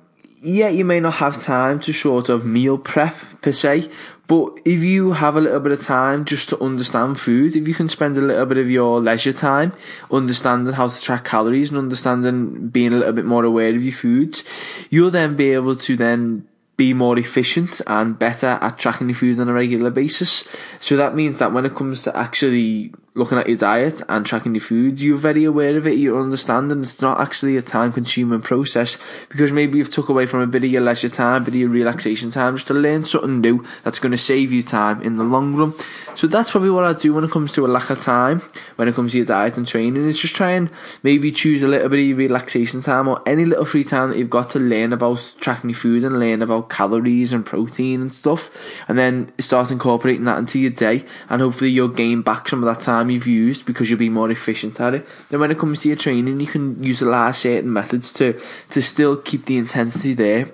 yeah, 0.43 0.69
you 0.69 0.85
may 0.85 1.01
not 1.01 1.15
have 1.15 1.41
time 1.41 1.81
to 1.81 1.93
sort 1.95 2.29
of 2.29 2.45
meal 2.45 2.77
prep 2.77 3.17
per 3.41 3.53
se, 3.53 3.89
but 4.27 4.61
if 4.65 4.83
you 4.83 5.13
have 5.13 5.37
a 5.37 5.41
little 5.41 5.61
bit 5.61 5.73
of 5.73 5.83
time 5.83 6.25
just 6.25 6.49
to 6.49 6.61
understand 6.61 7.21
food, 7.21 7.55
if 7.55 7.69
you 7.69 7.75
can 7.75 7.89
spend 7.89 8.19
a 8.19 8.21
little 8.21 8.47
bit 8.47 8.59
of 8.59 8.71
your 8.71 9.01
leisure 9.01 9.33
time 9.33 9.73
understanding 10.11 10.75
how 10.75 10.89
to 10.89 11.01
track 11.01 11.25
calories 11.25 11.71
and 11.71 11.79
understanding 11.79 12.69
being 12.69 12.93
a 12.93 12.97
little 12.97 13.13
bit 13.13 13.25
more 13.25 13.45
aware 13.45 13.75
of 13.75 13.85
your 13.85 13.93
foods, 13.93 14.43
you'll 14.91 15.11
then 15.11 15.37
be 15.37 15.53
able 15.53 15.77
to 15.77 15.97
then 15.97 16.47
be 16.77 16.93
more 16.93 17.19
efficient 17.19 17.81
and 17.87 18.19
better 18.19 18.59
at 18.61 18.79
tracking 18.79 19.09
your 19.09 19.17
food 19.17 19.41
on 19.41 19.49
a 19.49 19.53
regular 19.53 19.91
basis. 19.91 20.47
So 20.81 20.97
that 20.97 21.15
means 21.15 21.39
that 21.39 21.53
when 21.53 21.65
it 21.65 21.75
comes 21.75 22.03
to 22.03 22.17
actually 22.17 22.93
looking 23.17 23.39
at 23.39 23.49
your 23.49 23.57
diet 23.57 24.03
and 24.09 24.27
tracking 24.27 24.55
your 24.55 24.63
food, 24.63 25.01
you're 25.01 25.17
very 25.17 25.45
aware 25.45 25.77
of 25.77 25.87
it, 25.87 25.99
you're 25.99 26.21
understanding 26.21 26.83
it's 26.83 27.01
not 27.01 27.19
actually 27.19 27.57
a 27.57 27.63
time 27.63 27.93
consuming 27.93 28.43
process 28.43 28.99
because 29.31 29.51
maybe 29.51 29.79
you've 29.79 29.91
took 29.91 30.09
away 30.09 30.27
from 30.27 30.41
a 30.41 30.47
bit 30.47 30.63
of 30.63 30.71
your 30.71 30.83
leisure 30.83 31.09
time, 31.09 31.43
bit 31.43 31.55
of 31.55 31.61
your 31.61 31.71
relaxation 31.71 32.31
time 32.31 32.55
just 32.55 32.69
to 32.69 32.75
learn 32.75 33.05
something 33.05 33.41
new 33.41 33.65
that's 33.83 33.99
going 33.99 34.13
to 34.13 34.19
save 34.19 34.53
you 34.53 34.63
time 34.63 35.01
in 35.03 35.17
the 35.17 35.25
long 35.25 35.55
run. 35.55 35.73
So 36.15 36.27
that's 36.27 36.51
probably 36.51 36.71
what 36.71 36.85
I 36.85 36.93
do 36.93 37.13
when 37.13 37.25
it 37.25 37.31
comes 37.31 37.53
to 37.55 37.67
a 37.67 37.69
lack 37.69 37.91
of 37.91 38.01
time, 38.01 38.41
when 38.77 38.89
it 38.89 38.95
comes 38.95 39.13
to 39.13 39.19
your 39.19 39.27
diet 39.27 39.57
and 39.57 39.67
training, 39.67 40.07
is 40.07 40.21
just 40.21 40.37
try 40.37 40.53
and 40.53 40.71
maybe 41.03 41.33
choose 41.33 41.63
a 41.63 41.69
little 41.69 41.89
bit 41.89 42.01
of 42.01 42.07
your 42.07 42.17
relaxation 42.17 42.83
time 42.83 43.09
or 43.09 43.23
any 43.27 43.45
little 43.45 43.65
free 43.65 43.85
time 43.85 44.11
that 44.11 44.19
you've 44.19 44.31
got 44.31 44.51
to 44.51 44.59
learn 44.59 44.93
about 44.93 45.35
tracking 45.41 45.71
your 45.71 45.79
food 45.79 46.05
and 46.05 46.19
learn 46.19 46.43
about 46.43 46.71
calories 46.71 47.33
and 47.33 47.45
protein 47.45 48.01
and 48.01 48.15
stuff, 48.15 48.51
and 48.89 48.99
then 48.99 49.31
start 49.39 49.71
incorporating 49.71 50.25
that 50.25 50.39
into 50.39 50.59
your 50.59 50.71
day, 50.71 51.05
and 51.29 51.43
hopefully 51.43 51.71
you'll 51.71 51.89
gain 51.89 52.23
back 52.23 52.49
some 52.49 52.63
of 52.63 52.75
that 52.75 52.83
time 52.83 53.06
you've 53.11 53.27
used 53.27 53.67
because 53.67 53.89
you'll 53.89 53.99
be 53.99 54.09
more 54.09 54.31
efficient 54.31 54.81
at 54.81 54.95
it. 54.95 55.09
Then 55.29 55.41
when 55.41 55.51
it 55.51 55.59
comes 55.59 55.81
to 55.81 55.89
your 55.89 55.97
training, 55.97 56.41
you 56.41 56.47
can 56.47 56.83
utilize 56.83 57.39
certain 57.39 57.73
methods 57.73 58.13
to 58.15 58.41
to 58.71 58.83
still 58.83 59.17
keep 59.17 59.47
the 59.47 59.57
intensity 59.57 60.15
there 60.15 60.51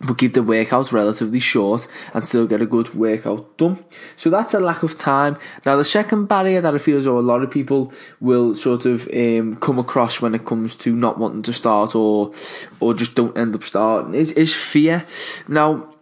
but 0.00 0.18
keep 0.18 0.34
the 0.34 0.42
workout 0.42 0.92
relatively 0.92 1.40
short 1.40 1.88
and 2.14 2.24
still 2.24 2.46
get 2.46 2.62
a 2.62 2.66
good 2.66 2.94
workout 2.94 3.56
done. 3.58 3.84
So 4.16 4.30
that's 4.30 4.54
a 4.54 4.60
lack 4.60 4.82
of 4.82 4.96
time. 4.96 5.36
Now 5.66 5.76
the 5.76 5.84
second 5.84 6.26
barrier 6.26 6.60
that 6.60 6.74
I 6.74 6.78
feel 6.78 6.98
as 6.98 7.04
though 7.04 7.18
a 7.18 7.20
lot 7.20 7.42
of 7.42 7.50
people 7.50 7.92
will 8.20 8.54
sort 8.54 8.86
of 8.86 9.08
um, 9.12 9.56
come 9.56 9.78
across 9.78 10.20
when 10.20 10.34
it 10.34 10.44
comes 10.44 10.76
to 10.76 10.94
not 10.94 11.18
wanting 11.18 11.42
to 11.42 11.52
start 11.52 11.96
or 11.96 12.32
or 12.80 12.94
just 12.94 13.14
don't 13.14 13.36
end 13.36 13.54
up 13.54 13.64
starting 13.64 14.14
is, 14.14 14.32
is 14.32 14.54
fear. 14.54 15.04
Now 15.48 15.94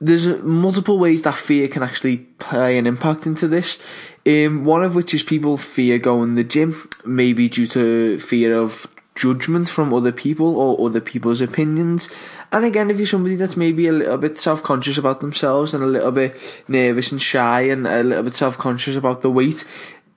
there's 0.00 0.26
multiple 0.42 0.98
ways 0.98 1.22
that 1.22 1.36
fear 1.36 1.68
can 1.68 1.82
actually 1.82 2.18
play 2.38 2.78
an 2.78 2.86
impact 2.86 3.26
into 3.26 3.46
this. 3.46 3.78
Um, 4.26 4.64
one 4.64 4.82
of 4.82 4.94
which 4.94 5.12
is 5.12 5.22
people 5.22 5.56
fear 5.56 5.98
going 5.98 6.30
to 6.30 6.42
the 6.42 6.48
gym, 6.48 6.88
maybe 7.04 7.48
due 7.48 7.66
to 7.68 8.18
fear 8.18 8.54
of 8.54 8.86
judgment 9.14 9.68
from 9.68 9.92
other 9.92 10.12
people 10.12 10.58
or 10.58 10.86
other 10.86 11.00
people's 11.00 11.42
opinions. 11.42 12.08
And 12.50 12.64
again, 12.64 12.90
if 12.90 12.96
you're 12.96 13.06
somebody 13.06 13.36
that's 13.36 13.56
maybe 13.56 13.86
a 13.86 13.92
little 13.92 14.16
bit 14.16 14.38
self 14.38 14.62
conscious 14.62 14.96
about 14.96 15.20
themselves 15.20 15.74
and 15.74 15.84
a 15.84 15.86
little 15.86 16.12
bit 16.12 16.34
nervous 16.66 17.12
and 17.12 17.20
shy 17.20 17.62
and 17.62 17.86
a 17.86 18.02
little 18.02 18.24
bit 18.24 18.34
self 18.34 18.56
conscious 18.56 18.96
about 18.96 19.20
the 19.20 19.30
weight, 19.30 19.66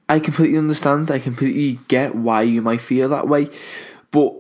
I 0.07 0.19
completely 0.19 0.57
understand. 0.57 1.11
I 1.11 1.19
completely 1.19 1.79
get 1.89 2.15
why 2.15 2.43
you 2.43 2.61
might 2.61 2.81
feel 2.81 3.09
that 3.09 3.27
way. 3.27 3.49
But 4.11 4.33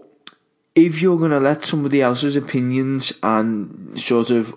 if 0.75 1.01
you're 1.01 1.17
going 1.17 1.31
to 1.31 1.39
let 1.39 1.65
somebody 1.65 2.01
else's 2.01 2.35
opinions 2.37 3.11
and 3.21 3.99
sort 3.99 4.29
of 4.29 4.55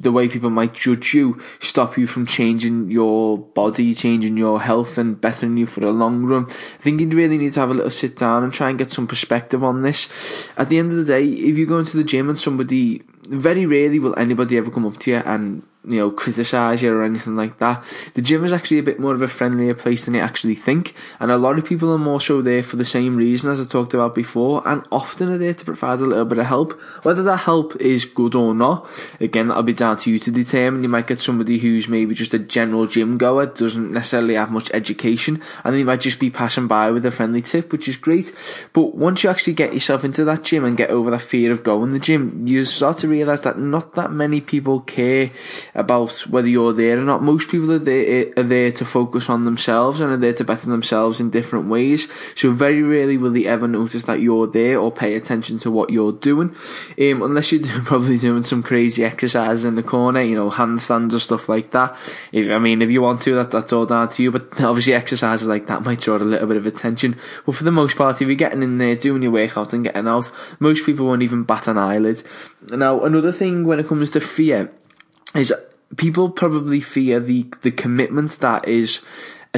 the 0.00 0.10
way 0.10 0.28
people 0.28 0.48
might 0.48 0.72
judge 0.72 1.12
you 1.12 1.38
stop 1.60 1.98
you 1.98 2.06
from 2.06 2.24
changing 2.24 2.90
your 2.90 3.38
body, 3.38 3.94
changing 3.94 4.36
your 4.36 4.60
health 4.60 4.96
and 4.96 5.20
bettering 5.20 5.56
you 5.58 5.66
for 5.66 5.80
the 5.80 5.90
long 5.90 6.24
run. 6.24 6.46
I 6.48 6.82
think 6.82 7.00
you 7.00 7.08
really 7.08 7.36
need 7.36 7.52
to 7.52 7.60
have 7.60 7.70
a 7.70 7.74
little 7.74 7.90
sit 7.90 8.16
down 8.16 8.44
and 8.44 8.52
try 8.52 8.70
and 8.70 8.78
get 8.78 8.92
some 8.92 9.06
perspective 9.06 9.62
on 9.62 9.82
this. 9.82 10.08
At 10.56 10.70
the 10.70 10.78
end 10.78 10.90
of 10.90 10.96
the 10.96 11.04
day, 11.04 11.24
if 11.24 11.58
you 11.58 11.66
go 11.66 11.78
into 11.78 11.96
the 11.96 12.04
gym 12.04 12.30
and 12.30 12.40
somebody, 12.40 13.02
very 13.28 13.66
rarely 13.66 13.98
will 13.98 14.18
anybody 14.18 14.56
ever 14.56 14.70
come 14.70 14.86
up 14.86 14.96
to 15.00 15.10
you 15.10 15.16
and 15.18 15.62
you 15.84 15.98
know, 15.98 16.10
criticize 16.10 16.82
you 16.82 16.92
or 16.92 17.04
anything 17.04 17.36
like 17.36 17.58
that. 17.58 17.82
The 18.14 18.22
gym 18.22 18.44
is 18.44 18.52
actually 18.52 18.78
a 18.78 18.82
bit 18.82 18.98
more 18.98 19.14
of 19.14 19.22
a 19.22 19.28
friendlier 19.28 19.74
place 19.74 20.04
than 20.04 20.14
you 20.14 20.20
actually 20.20 20.54
think, 20.54 20.94
and 21.20 21.30
a 21.30 21.38
lot 21.38 21.58
of 21.58 21.64
people 21.64 21.92
are 21.92 21.98
more 21.98 22.20
so 22.20 22.42
there 22.42 22.62
for 22.62 22.76
the 22.76 22.84
same 22.84 23.16
reason 23.16 23.50
as 23.50 23.60
I 23.60 23.64
talked 23.64 23.94
about 23.94 24.14
before, 24.14 24.66
and 24.66 24.84
often 24.90 25.30
are 25.30 25.38
there 25.38 25.54
to 25.54 25.64
provide 25.64 26.00
a 26.00 26.04
little 26.04 26.24
bit 26.24 26.38
of 26.38 26.46
help. 26.46 26.78
Whether 27.04 27.22
that 27.22 27.38
help 27.38 27.76
is 27.76 28.04
good 28.04 28.34
or 28.34 28.54
not, 28.54 28.88
again, 29.20 29.48
that'll 29.48 29.62
be 29.62 29.72
down 29.72 29.96
to 29.98 30.10
you 30.10 30.18
to 30.18 30.30
determine. 30.30 30.82
You 30.82 30.88
might 30.88 31.06
get 31.06 31.20
somebody 31.20 31.58
who's 31.58 31.88
maybe 31.88 32.14
just 32.14 32.34
a 32.34 32.38
general 32.38 32.86
gym 32.86 33.16
goer, 33.16 33.46
doesn't 33.46 33.92
necessarily 33.92 34.34
have 34.34 34.50
much 34.50 34.70
education, 34.74 35.42
and 35.64 35.74
they 35.74 35.84
might 35.84 36.00
just 36.00 36.20
be 36.20 36.30
passing 36.30 36.66
by 36.66 36.90
with 36.90 37.06
a 37.06 37.10
friendly 37.10 37.42
tip, 37.42 37.72
which 37.72 37.88
is 37.88 37.96
great. 37.96 38.34
But 38.72 38.94
once 38.94 39.22
you 39.22 39.30
actually 39.30 39.54
get 39.54 39.74
yourself 39.74 40.04
into 40.04 40.24
that 40.24 40.42
gym 40.42 40.64
and 40.64 40.76
get 40.76 40.90
over 40.90 41.10
that 41.12 41.22
fear 41.22 41.52
of 41.52 41.62
going 41.62 41.92
to 41.92 41.98
the 41.98 42.04
gym, 42.04 42.46
you 42.46 42.64
start 42.64 42.98
to 42.98 43.08
realise 43.08 43.40
that 43.40 43.58
not 43.58 43.94
that 43.94 44.10
many 44.10 44.40
people 44.40 44.80
care 44.80 45.30
about 45.78 46.26
whether 46.26 46.48
you're 46.48 46.72
there 46.72 46.98
or 46.98 47.04
not. 47.04 47.22
Most 47.22 47.48
people 47.48 47.70
are 47.70 47.78
there, 47.78 48.26
are 48.36 48.42
there 48.42 48.72
to 48.72 48.84
focus 48.84 49.30
on 49.30 49.44
themselves 49.44 50.00
and 50.00 50.12
are 50.12 50.16
there 50.16 50.32
to 50.32 50.44
better 50.44 50.68
themselves 50.68 51.20
in 51.20 51.30
different 51.30 51.68
ways. 51.68 52.08
So 52.34 52.50
very 52.50 52.82
rarely 52.82 53.16
will 53.16 53.30
they 53.30 53.46
ever 53.46 53.68
notice 53.68 54.02
that 54.04 54.20
you're 54.20 54.48
there 54.48 54.78
or 54.78 54.90
pay 54.90 55.14
attention 55.14 55.60
to 55.60 55.70
what 55.70 55.90
you're 55.90 56.12
doing, 56.12 56.48
um, 57.00 57.22
unless 57.22 57.52
you're 57.52 57.62
probably 57.84 58.18
doing 58.18 58.42
some 58.42 58.60
crazy 58.60 59.04
exercises 59.04 59.64
in 59.64 59.76
the 59.76 59.82
corner, 59.84 60.20
you 60.20 60.34
know, 60.34 60.50
handstands 60.50 61.14
or 61.14 61.20
stuff 61.20 61.48
like 61.48 61.70
that. 61.70 61.96
If 62.32 62.50
I 62.50 62.58
mean, 62.58 62.82
if 62.82 62.90
you 62.90 63.00
want 63.00 63.22
to, 63.22 63.36
that 63.36 63.52
that's 63.52 63.72
all 63.72 63.86
down 63.86 64.08
to 64.08 64.22
you. 64.22 64.32
But 64.32 64.60
obviously, 64.60 64.94
exercises 64.94 65.46
like 65.46 65.68
that 65.68 65.82
might 65.82 66.00
draw 66.00 66.16
a 66.16 66.18
little 66.18 66.48
bit 66.48 66.56
of 66.56 66.66
attention. 66.66 67.16
But 67.46 67.54
for 67.54 67.62
the 67.62 67.70
most 67.70 67.96
part, 67.96 68.20
if 68.20 68.26
you're 68.26 68.34
getting 68.34 68.64
in 68.64 68.78
there, 68.78 68.96
doing 68.96 69.22
your 69.22 69.30
workout 69.30 69.72
and 69.72 69.84
getting 69.84 70.08
out, 70.08 70.28
most 70.58 70.84
people 70.84 71.06
won't 71.06 71.22
even 71.22 71.44
bat 71.44 71.68
an 71.68 71.78
eyelid. 71.78 72.24
Now, 72.68 73.00
another 73.02 73.30
thing 73.30 73.64
when 73.64 73.78
it 73.78 73.86
comes 73.86 74.10
to 74.10 74.20
fear 74.20 74.72
is 75.34 75.52
people 75.96 76.30
probably 76.30 76.80
fear 76.80 77.20
the 77.20 77.46
the 77.62 77.70
commitment 77.70 78.30
that 78.40 78.68
is 78.68 79.00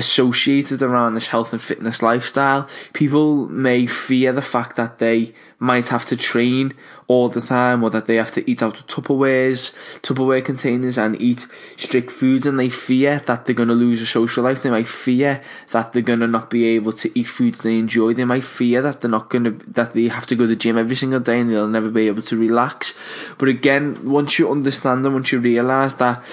associated 0.00 0.80
around 0.82 1.14
this 1.14 1.28
health 1.28 1.52
and 1.52 1.60
fitness 1.62 2.02
lifestyle. 2.02 2.66
People 2.94 3.46
may 3.48 3.86
fear 3.86 4.32
the 4.32 4.42
fact 4.54 4.74
that 4.76 4.98
they 4.98 5.34
might 5.58 5.88
have 5.88 6.06
to 6.06 6.16
train 6.16 6.72
all 7.06 7.28
the 7.28 7.40
time 7.40 7.84
or 7.84 7.90
that 7.90 8.06
they 8.06 8.16
have 8.16 8.32
to 8.32 8.50
eat 8.50 8.62
out 8.62 8.78
of 8.78 8.86
Tupperwares, 8.86 9.72
Tupperware 10.00 10.42
containers 10.42 10.96
and 10.96 11.20
eat 11.20 11.46
strict 11.76 12.10
foods 12.10 12.46
and 12.46 12.58
they 12.58 12.70
fear 12.70 13.18
that 13.26 13.44
they're 13.44 13.54
going 13.54 13.68
to 13.68 13.74
lose 13.74 14.00
a 14.00 14.06
social 14.06 14.42
life. 14.42 14.62
They 14.62 14.70
might 14.70 14.88
fear 14.88 15.42
that 15.72 15.92
they're 15.92 16.02
going 16.02 16.20
to 16.20 16.26
not 16.26 16.48
be 16.48 16.64
able 16.76 16.94
to 16.94 17.18
eat 17.18 17.24
foods 17.24 17.58
they 17.58 17.78
enjoy. 17.78 18.14
They 18.14 18.24
might 18.24 18.44
fear 18.44 18.80
that 18.80 19.02
they're 19.02 19.10
not 19.10 19.28
going 19.28 19.44
to, 19.44 19.50
that 19.72 19.92
they 19.92 20.08
have 20.08 20.26
to 20.28 20.34
go 20.34 20.44
to 20.44 20.48
the 20.48 20.56
gym 20.56 20.78
every 20.78 20.96
single 20.96 21.20
day 21.20 21.40
and 21.40 21.52
they'll 21.52 21.68
never 21.68 21.90
be 21.90 22.06
able 22.06 22.22
to 22.22 22.36
relax. 22.38 22.94
But 23.36 23.48
again, 23.48 24.08
once 24.08 24.38
you 24.38 24.50
understand 24.50 25.04
and 25.04 25.14
once 25.14 25.30
you 25.30 25.40
realise 25.40 25.94
that 25.94 26.24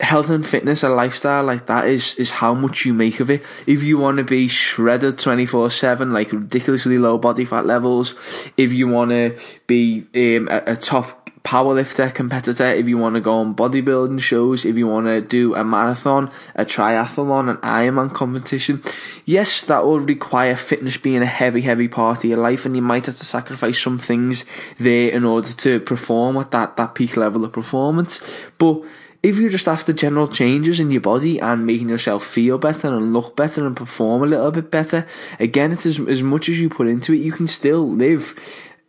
health 0.00 0.28
and 0.28 0.46
fitness, 0.46 0.82
a 0.82 0.88
lifestyle 0.88 1.44
like 1.44 1.66
that 1.66 1.86
is 1.86 2.14
is 2.16 2.30
how 2.30 2.54
much 2.54 2.84
you 2.84 2.92
make 2.92 3.20
of 3.20 3.30
it. 3.30 3.42
If 3.66 3.82
you 3.82 3.98
want 3.98 4.18
to 4.18 4.24
be 4.24 4.48
shredded 4.48 5.18
twenty 5.18 5.46
four 5.46 5.70
seven, 5.70 6.12
like 6.12 6.32
ridiculously 6.32 6.98
low 6.98 7.18
body 7.18 7.44
fat 7.44 7.66
levels, 7.66 8.14
if 8.56 8.72
you 8.72 8.88
want 8.88 9.10
to 9.10 9.38
be 9.66 10.06
um, 10.14 10.48
a, 10.50 10.72
a 10.72 10.76
top 10.76 11.22
powerlifter 11.42 12.12
competitor, 12.12 12.66
if 12.66 12.88
you 12.88 12.98
want 12.98 13.14
to 13.14 13.20
go 13.20 13.34
on 13.34 13.54
bodybuilding 13.54 14.20
shows, 14.20 14.64
if 14.64 14.76
you 14.76 14.86
want 14.86 15.06
to 15.06 15.20
do 15.20 15.54
a 15.54 15.62
marathon, 15.62 16.28
a 16.56 16.64
triathlon, 16.64 17.48
an 17.48 17.56
Ironman 17.58 18.12
competition, 18.12 18.82
yes, 19.24 19.62
that 19.62 19.84
will 19.84 20.00
require 20.00 20.56
fitness 20.56 20.96
being 20.96 21.22
a 21.22 21.26
heavy, 21.26 21.60
heavy 21.60 21.86
part 21.86 22.18
of 22.18 22.24
your 22.24 22.38
life, 22.38 22.66
and 22.66 22.74
you 22.74 22.82
might 22.82 23.06
have 23.06 23.16
to 23.16 23.24
sacrifice 23.24 23.80
some 23.80 23.98
things 23.98 24.44
there 24.78 25.08
in 25.10 25.24
order 25.24 25.52
to 25.52 25.78
perform 25.80 26.36
at 26.36 26.50
that 26.50 26.76
that 26.76 26.96
peak 26.96 27.16
level 27.16 27.44
of 27.44 27.52
performance, 27.52 28.20
but 28.58 28.82
if 29.26 29.38
you're 29.38 29.50
just 29.50 29.66
after 29.66 29.92
general 29.92 30.28
changes 30.28 30.78
in 30.78 30.92
your 30.92 31.00
body 31.00 31.40
and 31.40 31.66
making 31.66 31.88
yourself 31.88 32.24
feel 32.24 32.58
better 32.58 32.86
and 32.86 33.12
look 33.12 33.34
better 33.34 33.66
and 33.66 33.76
perform 33.76 34.22
a 34.22 34.26
little 34.26 34.52
bit 34.52 34.70
better, 34.70 35.04
again, 35.40 35.72
it's 35.72 35.84
as, 35.84 35.98
as 35.98 36.22
much 36.22 36.48
as 36.48 36.60
you 36.60 36.68
put 36.68 36.86
into 36.86 37.12
it, 37.12 37.16
you 37.16 37.32
can 37.32 37.48
still 37.48 37.90
live 37.90 38.38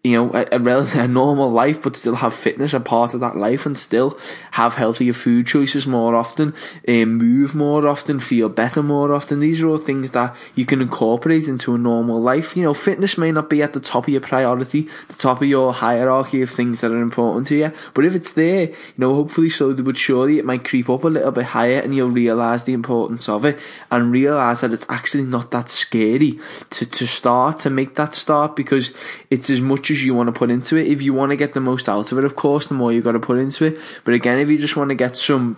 you 0.08 0.16
know, 0.16 0.32
a, 0.34 0.48
a, 0.54 0.60
relative, 0.60 0.96
a 1.00 1.08
normal 1.08 1.52
life, 1.52 1.84
but 1.84 1.96
still 1.98 2.16
have 2.16 2.34
fitness 2.34 2.74
a 2.74 2.80
part 2.80 3.14
of 3.14 3.20
that 3.20 3.36
life 3.36 3.66
and 3.66 3.78
still 3.78 4.18
have 4.52 4.76
healthier 4.76 5.14
food 5.14 5.46
choices 5.46 5.86
more 5.86 6.16
often, 6.16 6.54
um, 6.88 7.16
move 7.16 7.54
more 7.54 7.88
often, 7.88 8.20
feel 8.20 8.48
better 8.48 8.82
more 8.82 9.14
often. 9.14 9.40
These 9.40 9.62
are 9.62 9.68
all 9.68 9.78
things 9.78 10.12
that 10.12 10.36
you 10.56 10.66
can 10.66 10.82
incorporate 10.82 11.48
into 11.48 11.76
a 11.76 11.78
normal 11.78 12.22
life. 12.22 12.56
You 12.56 12.64
know, 12.64 12.74
fitness 12.74 13.18
may 13.18 13.32
not 13.32 13.50
be 13.50 13.62
at 13.62 13.74
the 13.74 13.80
top 13.80 14.06
of 14.06 14.10
your 14.10 14.22
priority, 14.22 14.88
the 15.10 15.14
top 15.16 15.42
of 15.42 15.48
your 15.48 15.74
hierarchy 15.74 16.42
of 16.42 16.50
things 16.50 16.82
that 16.82 16.92
are 16.92 17.02
important 17.02 17.48
to 17.48 17.56
you, 17.56 17.74
but 17.94 18.06
if 18.06 18.16
it's 18.16 18.34
there, 18.34 18.68
you 18.68 18.76
know, 18.98 19.14
hopefully 19.14 19.50
slowly 19.50 19.84
but 19.84 19.98
surely 19.98 20.40
it 20.40 20.46
might 20.46 20.64
creep 20.64 20.90
up 20.90 21.04
a 21.04 21.08
little 21.08 21.32
bit 21.32 21.46
higher 21.46 21.80
and 21.80 21.94
you'll 21.94 22.10
realise 22.10 22.64
the 22.64 22.74
importance 22.74 23.28
of 23.28 23.44
it 23.44 23.60
and 23.92 24.12
realise 24.12 24.62
that 24.62 24.74
it's 24.74 24.86
actually 24.90 25.26
not 25.26 25.52
that 25.52 25.70
scary 25.70 26.40
to, 26.70 26.86
to 26.86 27.06
start, 27.06 27.60
to 27.60 27.70
make 27.70 27.96
that 27.96 28.16
start 28.16 28.56
because 28.56 28.94
it's 29.30 29.50
as 29.50 29.60
much 29.60 29.92
as 29.92 29.97
you 30.04 30.14
want 30.14 30.28
to 30.28 30.34
put 30.34 30.52
into 30.52 30.78
it. 30.78 30.88
If 30.88 31.02
you 31.02 31.14
want 31.14 31.32
to 31.32 31.36
get 31.36 31.54
the 31.54 31.60
most 31.60 31.90
out 31.90 32.12
of 32.12 32.18
it, 32.18 32.26
of 32.26 32.36
course, 32.36 32.68
the 32.68 32.74
more 32.74 32.92
you 32.92 33.02
got 33.02 33.14
to 33.14 33.20
put 33.20 33.40
into 33.40 33.66
it. 33.66 33.80
But 34.04 34.14
again, 34.14 34.40
if 34.40 34.50
you 34.50 34.58
just 34.58 34.76
want 34.76 34.90
to 34.90 34.96
get 34.96 35.18
some 35.18 35.58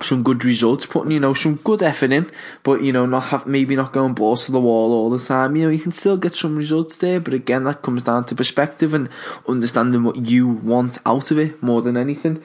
some 0.00 0.22
good 0.22 0.44
results, 0.44 0.86
putting 0.86 1.12
you 1.12 1.20
know 1.20 1.34
some 1.34 1.56
good 1.56 1.82
effort 1.82 2.10
in, 2.10 2.30
but 2.62 2.82
you 2.82 2.92
know 2.92 3.06
not 3.06 3.24
have 3.24 3.46
maybe 3.46 3.76
not 3.76 3.92
going 3.92 4.14
balls 4.14 4.44
to 4.44 4.52
the 4.52 4.60
wall 4.60 4.92
all 4.92 5.10
the 5.10 5.24
time. 5.24 5.56
You 5.56 5.64
know 5.64 5.70
you 5.70 5.78
can 5.78 5.92
still 5.92 6.16
get 6.16 6.34
some 6.34 6.56
results 6.56 6.96
there, 6.96 7.20
but 7.20 7.32
again 7.32 7.64
that 7.64 7.82
comes 7.82 8.02
down 8.02 8.24
to 8.26 8.34
perspective 8.34 8.92
and 8.92 9.08
understanding 9.46 10.02
what 10.02 10.16
you 10.16 10.48
want 10.48 10.98
out 11.06 11.30
of 11.30 11.38
it 11.38 11.62
more 11.62 11.80
than 11.80 11.96
anything. 11.96 12.42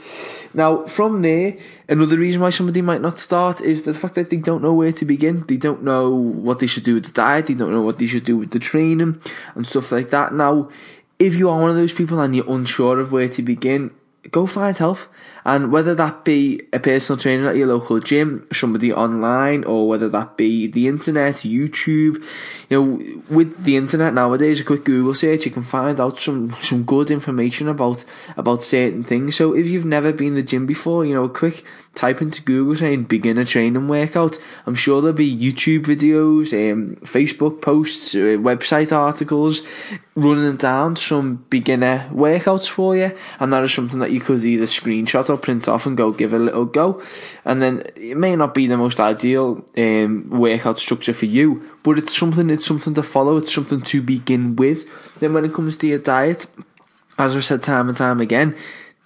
Now 0.54 0.86
from 0.86 1.22
there, 1.22 1.58
another 1.88 2.18
reason 2.18 2.42
why 2.42 2.52
somebody 2.52 2.82
might 2.82 3.02
not 3.02 3.20
start 3.20 3.62
is 3.62 3.84
the 3.84 3.94
fact 3.94 4.16
that 4.16 4.30
they 4.30 4.38
don't 4.38 4.62
know 4.62 4.74
where 4.74 4.92
to 4.92 5.06
begin. 5.06 5.46
They 5.48 5.58
don't 5.58 5.84
know 5.84 6.10
what 6.12 6.60
they 6.60 6.68
should 6.68 6.84
do 6.84 6.96
with 6.96 7.06
the 7.06 7.12
diet. 7.12 7.48
They 7.48 7.56
don't 7.56 7.72
know 7.72 7.82
what 7.82 7.98
they 7.98 8.06
should 8.06 8.26
do 8.26 8.38
with 8.38 8.52
the 8.52 8.60
training 8.60 9.22
and 9.56 9.68
stuff 9.68 9.92
like 9.92 10.12
that. 10.12 10.34
Now 10.34 10.70
if 11.20 11.36
you 11.36 11.50
are 11.50 11.60
one 11.60 11.70
of 11.70 11.76
those 11.76 11.94
people 11.94 12.20
and 12.22 12.36
you're 12.36 12.50
unsure 12.52 13.00
of 13.00 13.12
where 13.12 13.28
to 13.30 13.42
begin, 13.42 13.92
go 14.32 14.46
find 14.46 14.78
help. 14.78 15.00
And 15.50 15.72
whether 15.72 15.96
that 15.96 16.24
be 16.24 16.62
a 16.72 16.80
personal 16.80 17.18
trainer 17.18 17.50
at 17.50 17.56
your 17.56 17.66
local 17.66 18.00
gym, 18.00 18.46
somebody 18.54 18.94
online, 18.94 19.64
or 19.64 19.88
whether 19.88 20.08
that 20.08 20.38
be 20.38 20.68
the 20.68 20.88
internet, 20.88 21.38
YouTube, 21.38 22.24
you 22.70 22.70
know, 22.70 23.22
with 23.32 23.64
the 23.64 23.76
internet 23.76 24.14
nowadays, 24.14 24.62
a 24.62 24.64
quick 24.64 24.86
Google 24.86 25.16
search, 25.16 25.46
you 25.46 25.52
can 25.52 25.64
find 25.64 26.00
out 26.00 26.20
some, 26.20 26.56
some 26.62 26.84
good 26.84 27.10
information 27.10 27.68
about, 27.68 28.06
about 28.38 28.62
certain 28.62 29.04
things. 29.04 29.38
So 29.38 29.56
if 29.56 29.66
you've 29.66 29.86
never 29.86 30.14
been 30.14 30.36
to 30.36 30.42
the 30.42 30.44
gym 30.44 30.68
before, 30.68 31.04
you 31.04 31.16
know, 31.16 31.24
a 31.24 31.30
quick 31.30 31.66
type 31.96 32.22
into 32.22 32.42
Google 32.42 32.76
saying 32.76 33.04
beginner 33.04 33.44
training 33.44 33.88
workout. 33.88 34.38
I'm 34.66 34.76
sure 34.76 35.02
there'll 35.02 35.16
be 35.16 35.36
YouTube 35.36 35.84
videos, 35.84 36.54
um, 36.54 36.96
Facebook 36.98 37.62
posts, 37.62 38.16
uh, 38.16 38.38
website 38.40 38.96
articles 38.96 39.64
running 40.16 40.56
down 40.58 40.96
some 40.96 41.46
beginner 41.50 42.10
workouts 42.12 42.68
for 42.68 42.96
you, 42.96 43.12
and 43.40 43.52
that 43.52 43.64
is 43.64 43.74
something 43.74 44.00
that 44.00 44.12
you 44.12 44.20
could 44.20 44.44
either 44.44 44.66
screenshot 44.66 45.30
or 45.30 45.38
print 45.42 45.68
off 45.68 45.86
and 45.86 45.98
go 45.98 46.12
give 46.12 46.34
it 46.34 46.42
a 46.42 46.44
little 46.44 46.66
go. 46.66 47.02
And 47.46 47.62
then 47.62 47.84
it 47.96 48.18
may 48.18 48.36
not 48.36 48.54
be 48.54 48.68
the 48.68 48.78
most 48.78 49.00
ideal 49.00 49.66
um, 49.78 50.30
workout 50.30 50.80
structure 50.80 51.14
for 51.14 51.26
you, 51.26 51.70
but 51.84 51.98
it's 51.98 52.16
something. 52.16 52.50
It's 52.50 52.66
something 52.66 52.94
to 52.94 53.04
follow. 53.04 53.38
It's 53.38 53.54
something 53.54 53.82
to 53.82 54.02
begin 54.02 54.56
with. 54.56 54.86
Then 55.20 55.34
when 55.34 55.46
it 55.46 55.54
comes 55.54 55.78
to 55.78 55.88
your 55.88 56.00
diet, 56.00 56.48
as 57.18 57.36
I 57.36 57.40
said 57.40 57.64
time 57.64 57.90
and 57.90 57.98
time 57.98 58.22
again 58.22 58.56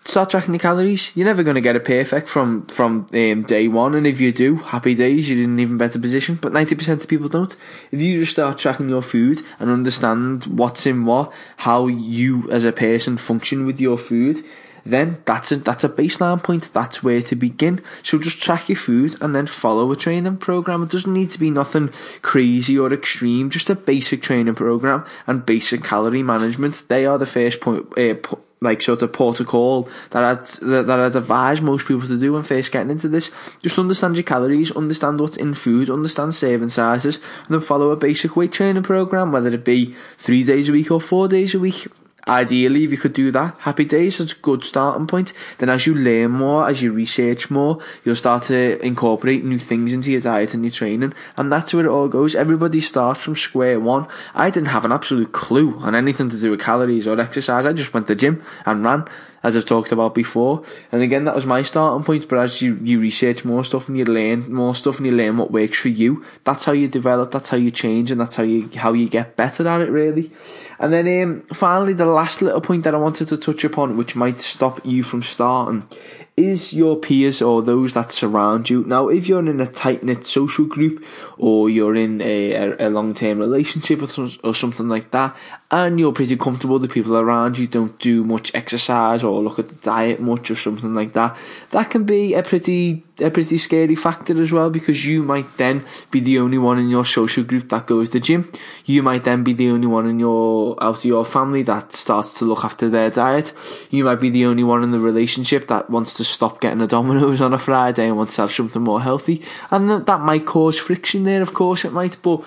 start 0.06 0.30
tracking 0.30 0.54
your 0.54 0.60
calories. 0.60 1.16
You're 1.16 1.26
never 1.26 1.44
going 1.44 1.56
to 1.56 1.62
get 1.62 1.76
it 1.76 1.86
perfect 1.86 2.30
from 2.30 2.66
from 2.68 3.08
um, 3.14 3.44
day 3.44 3.68
one, 3.68 3.96
and 3.96 4.06
if 4.06 4.20
you 4.20 4.32
do, 4.32 4.56
happy 4.58 4.96
days. 4.96 5.30
You're 5.30 5.44
in 5.44 5.52
an 5.52 5.60
even 5.60 5.78
better 5.78 6.00
position. 6.00 6.40
But 6.42 6.54
ninety 6.54 6.76
percent 6.76 7.02
of 7.02 7.10
people 7.10 7.30
don't. 7.30 7.56
If 7.92 8.02
you 8.02 8.20
just 8.20 8.34
start 8.34 8.58
tracking 8.58 8.90
your 8.90 9.02
food 9.02 9.40
and 9.60 9.70
understand 9.70 10.46
what's 10.46 10.86
in 10.86 11.06
what, 11.06 11.32
how 11.58 11.88
you 11.88 12.50
as 12.52 12.66
a 12.66 12.72
person 12.72 13.18
function 13.18 13.66
with 13.66 13.80
your 13.80 13.98
food, 13.98 14.38
then 14.86 15.22
that's 15.26 15.52
a 15.52 15.58
that's 15.58 15.84
a 15.84 15.90
baseline 15.90 16.44
point. 16.44 16.72
That's 16.74 17.04
where 17.04 17.22
to 17.22 17.36
begin. 17.36 17.82
So 18.04 18.20
just 18.20 18.42
track 18.42 18.70
your 18.70 18.76
food 18.78 19.16
and 19.22 19.34
then 19.34 19.48
follow 19.48 19.92
a 19.92 19.96
training 19.96 20.38
program. 20.38 20.84
It 20.84 20.90
doesn't 20.90 21.14
need 21.14 21.30
to 21.32 21.40
be 21.40 21.52
nothing 21.52 21.90
crazy 22.22 22.78
or 22.78 22.94
extreme. 22.94 23.50
Just 23.50 23.70
a 23.70 23.76
basic 23.76 24.22
training 24.22 24.56
program 24.56 25.06
and 25.28 25.46
basic 25.46 25.84
calorie 25.84 26.24
management. 26.24 26.88
They 26.88 27.06
are 27.06 27.18
the 27.18 27.26
first 27.26 27.62
point. 27.62 27.98
Uh, 27.98 28.16
like 28.64 28.82
sort 28.82 29.02
of 29.02 29.12
protocol 29.12 29.90
that 30.12 30.24
I'd 30.24 30.46
that, 30.68 30.88
that 30.88 31.00
I'd 31.00 31.16
advise 31.16 31.62
most 31.62 31.86
people 31.86 32.08
to 32.08 32.18
do 32.18 32.34
when 32.34 32.44
first 32.44 32.72
getting 32.72 32.92
into 32.92 33.10
this. 33.10 33.30
Just 33.62 33.78
understand 33.78 34.16
your 34.16 34.24
calories, 34.24 34.72
understand 34.72 35.20
what's 35.20 35.38
in 35.38 35.54
food, 35.54 35.90
understand 35.90 36.34
serving 36.34 36.70
sizes, 36.70 37.18
and 37.18 37.50
then 37.50 37.62
follow 37.62 37.92
a 37.92 37.98
basic 37.98 38.38
weight 38.38 38.54
training 38.54 38.84
program, 38.84 39.34
whether 39.34 39.54
it 39.54 39.66
be 39.66 39.96
three 40.18 40.44
days 40.44 40.70
a 40.70 40.72
week 40.72 40.90
or 40.90 41.02
four 41.02 41.28
days 41.28 41.54
a 41.54 41.60
week. 41.60 41.88
Ideally, 42.26 42.86
if 42.86 42.92
you 42.92 42.98
could 42.98 43.14
do 43.14 43.32
that, 43.32 43.56
happy 43.60 43.84
days, 43.84 44.18
that's 44.18 44.32
a 44.32 44.36
good 44.36 44.64
starting 44.64 45.08
point. 45.08 45.34
Then 45.58 45.70
as 45.70 45.86
you 45.86 45.94
learn 45.94 46.32
more, 46.32 46.70
as 46.70 46.82
you 46.82 46.94
research 46.94 47.52
more, 47.52 47.80
you'll 48.06 48.16
start 48.16 48.44
to 48.44 48.80
incorporate 48.86 49.44
new 49.44 49.60
things 49.60 49.92
into 49.92 50.12
your 50.12 50.22
diet 50.22 50.54
and 50.54 50.64
your 50.64 50.72
training. 50.72 51.14
And 51.36 51.52
that's 51.52 51.74
where 51.74 51.86
it 51.86 51.90
all 51.90 52.08
goes. 52.08 52.34
Everybody 52.34 52.80
starts 52.80 53.24
from 53.24 53.36
square 53.36 53.78
one. 53.78 54.08
I 54.34 54.52
didn't 54.52 54.70
have 54.70 54.86
an 54.86 54.94
absolute 54.94 55.34
clue 55.34 55.78
on 55.80 55.96
anything 55.96 56.30
to 56.30 56.40
do 56.40 56.52
with 56.52 56.62
calories 56.62 57.08
or 57.08 57.20
exercise. 57.20 57.66
I 57.66 57.74
just 57.74 57.94
went 57.94 58.08
to 58.08 58.16
the 58.16 58.20
gym 58.20 58.42
and 58.66 58.86
ran 58.86 59.06
as 59.44 59.58
I've 59.58 59.66
talked 59.66 59.92
about 59.92 60.16
before. 60.16 60.64
And 60.92 61.02
again, 61.02 61.26
that 61.26 61.36
was 61.36 61.46
my 61.46 61.62
starting 61.64 62.04
point. 62.06 62.28
But 62.28 62.40
as 62.40 62.62
you, 62.62 62.80
you 62.82 63.00
research 63.00 63.44
more 63.44 63.64
stuff 63.64 63.90
and 63.90 63.98
you 63.98 64.06
learn 64.06 64.52
more 64.52 64.74
stuff 64.74 64.98
and 64.98 65.06
you 65.06 65.12
learn 65.12 65.38
what 65.38 65.52
works 65.52 65.78
for 65.78 65.90
you, 65.90 66.26
that's 66.44 66.66
how 66.66 66.72
you 66.72 66.88
develop, 66.88 67.32
that's 67.32 67.50
how 67.50 67.58
you 67.58 67.70
change, 67.70 68.10
and 68.10 68.20
that's 68.20 68.38
how 68.38 68.44
you 68.44 68.70
how 68.76 68.94
you 68.94 69.10
get 69.10 69.36
better 69.36 69.68
at 69.68 69.82
it, 69.82 69.90
really. 69.90 70.32
And 70.80 70.92
then 70.92 71.24
um, 71.24 71.42
finally, 71.54 71.94
the 71.94 72.06
last 72.06 72.42
little 72.42 72.62
point 72.62 72.84
that 72.84 72.96
I 72.96 72.98
wanted 72.98 73.28
to 73.30 73.38
touch 73.38 73.64
upon, 73.64 73.98
which 73.98 74.16
might 74.16 74.42
stop 74.42 74.86
you 74.86 75.04
from 75.04 75.24
starting, 75.24 75.88
is 76.36 76.74
your 76.74 76.96
peers 76.96 77.42
or 77.42 77.62
those 77.62 77.94
that 77.94 78.12
surround 78.12 78.70
you. 78.70 78.84
Now, 78.86 79.08
if 79.08 79.28
you're 79.28 79.40
in 79.40 79.60
a 79.60 79.68
tight 79.68 80.02
knit 80.04 80.26
social 80.26 80.66
group 80.66 81.06
or 81.38 81.70
you're 81.70 81.96
in 81.96 82.22
a, 82.22 82.54
a, 82.54 82.88
a 82.88 82.90
long 82.90 83.14
term 83.14 83.40
relationship 83.40 84.02
or, 84.02 84.30
or 84.44 84.56
something 84.56 84.90
like 84.90 85.12
that, 85.12 85.36
and 85.70 86.00
you're 86.00 86.12
pretty 86.12 86.36
comfortable, 86.36 86.80
the 86.80 86.88
people 86.88 87.16
around 87.16 87.58
you 87.58 87.68
don't 87.68 88.00
do 88.00 88.24
much 88.24 88.54
exercise 88.56 89.24
or 89.24 89.42
look 89.42 89.60
at 89.60 89.70
the 89.70 89.76
diet 89.76 90.20
much 90.20 90.50
or 90.50 90.56
something 90.56 90.94
like 90.94 91.14
that, 91.14 91.38
that 91.70 91.90
can 91.92 92.04
be 92.04 92.34
a 92.34 92.42
pretty 92.42 93.04
a 93.20 93.30
pretty 93.30 93.58
scary 93.58 93.96
factor 93.96 94.42
as 94.42 94.52
well 94.52 94.70
because 94.70 95.06
you 95.06 95.22
might 95.22 95.58
then 95.58 95.86
be 96.10 96.20
the 96.20 96.40
only 96.40 96.58
one 96.58 96.80
in 96.80 96.90
your 96.90 97.06
social 97.06 97.44
group 97.44 97.70
that 97.70 97.86
goes 97.86 98.10
to 98.10 98.20
gym. 98.20 98.52
You 98.86 99.04
might 99.04 99.24
then 99.24 99.44
be 99.44 99.54
the 99.54 99.70
only 99.70 99.88
one 99.88 100.08
in 100.08 100.20
your 100.20 100.76
out 100.84 100.98
of 100.98 101.06
your 101.06 101.24
family 101.24 101.62
that 101.64 101.94
starts 101.94 102.34
to 102.36 102.46
look 102.46 102.64
after 102.64 102.90
their 102.90 103.12
diet. 103.12 103.54
You 103.92 104.06
might 104.06 104.20
be 104.20 104.30
the 104.30 104.46
only 104.46 104.64
one 104.64 104.84
in 104.84 104.92
the 104.92 105.00
relationship 105.00 105.68
that 105.68 105.90
wants 105.90 106.16
to 106.16 106.24
stop 106.24 106.60
getting 106.60 106.82
a 106.82 106.88
Domino's 106.88 107.42
on 107.42 107.54
a 107.54 107.60
Friday 107.60 108.08
and 108.08 108.18
wants 108.18 108.36
to 108.36 108.42
have 108.42 108.52
something 108.52 108.82
more 108.82 109.02
healthy. 109.02 109.44
And 109.70 109.90
that 109.90 110.22
might 110.22 110.46
cause 110.46 110.80
friction 110.80 111.24
there, 111.24 111.42
of 111.42 111.54
course 111.54 111.86
it 111.86 111.94
might. 111.94 112.18
But 112.22 112.38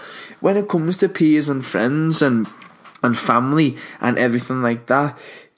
when 0.40 0.56
it 0.56 0.68
comes 0.68 0.96
to 0.99 1.08
peers 1.08 1.49
and 1.49 1.64
friends 1.64 2.23
and 2.23 2.49
and 3.02 3.16
family 3.16 3.76
and 4.00 4.18
everything 4.18 4.62
like 4.62 4.87
that, 4.87 5.16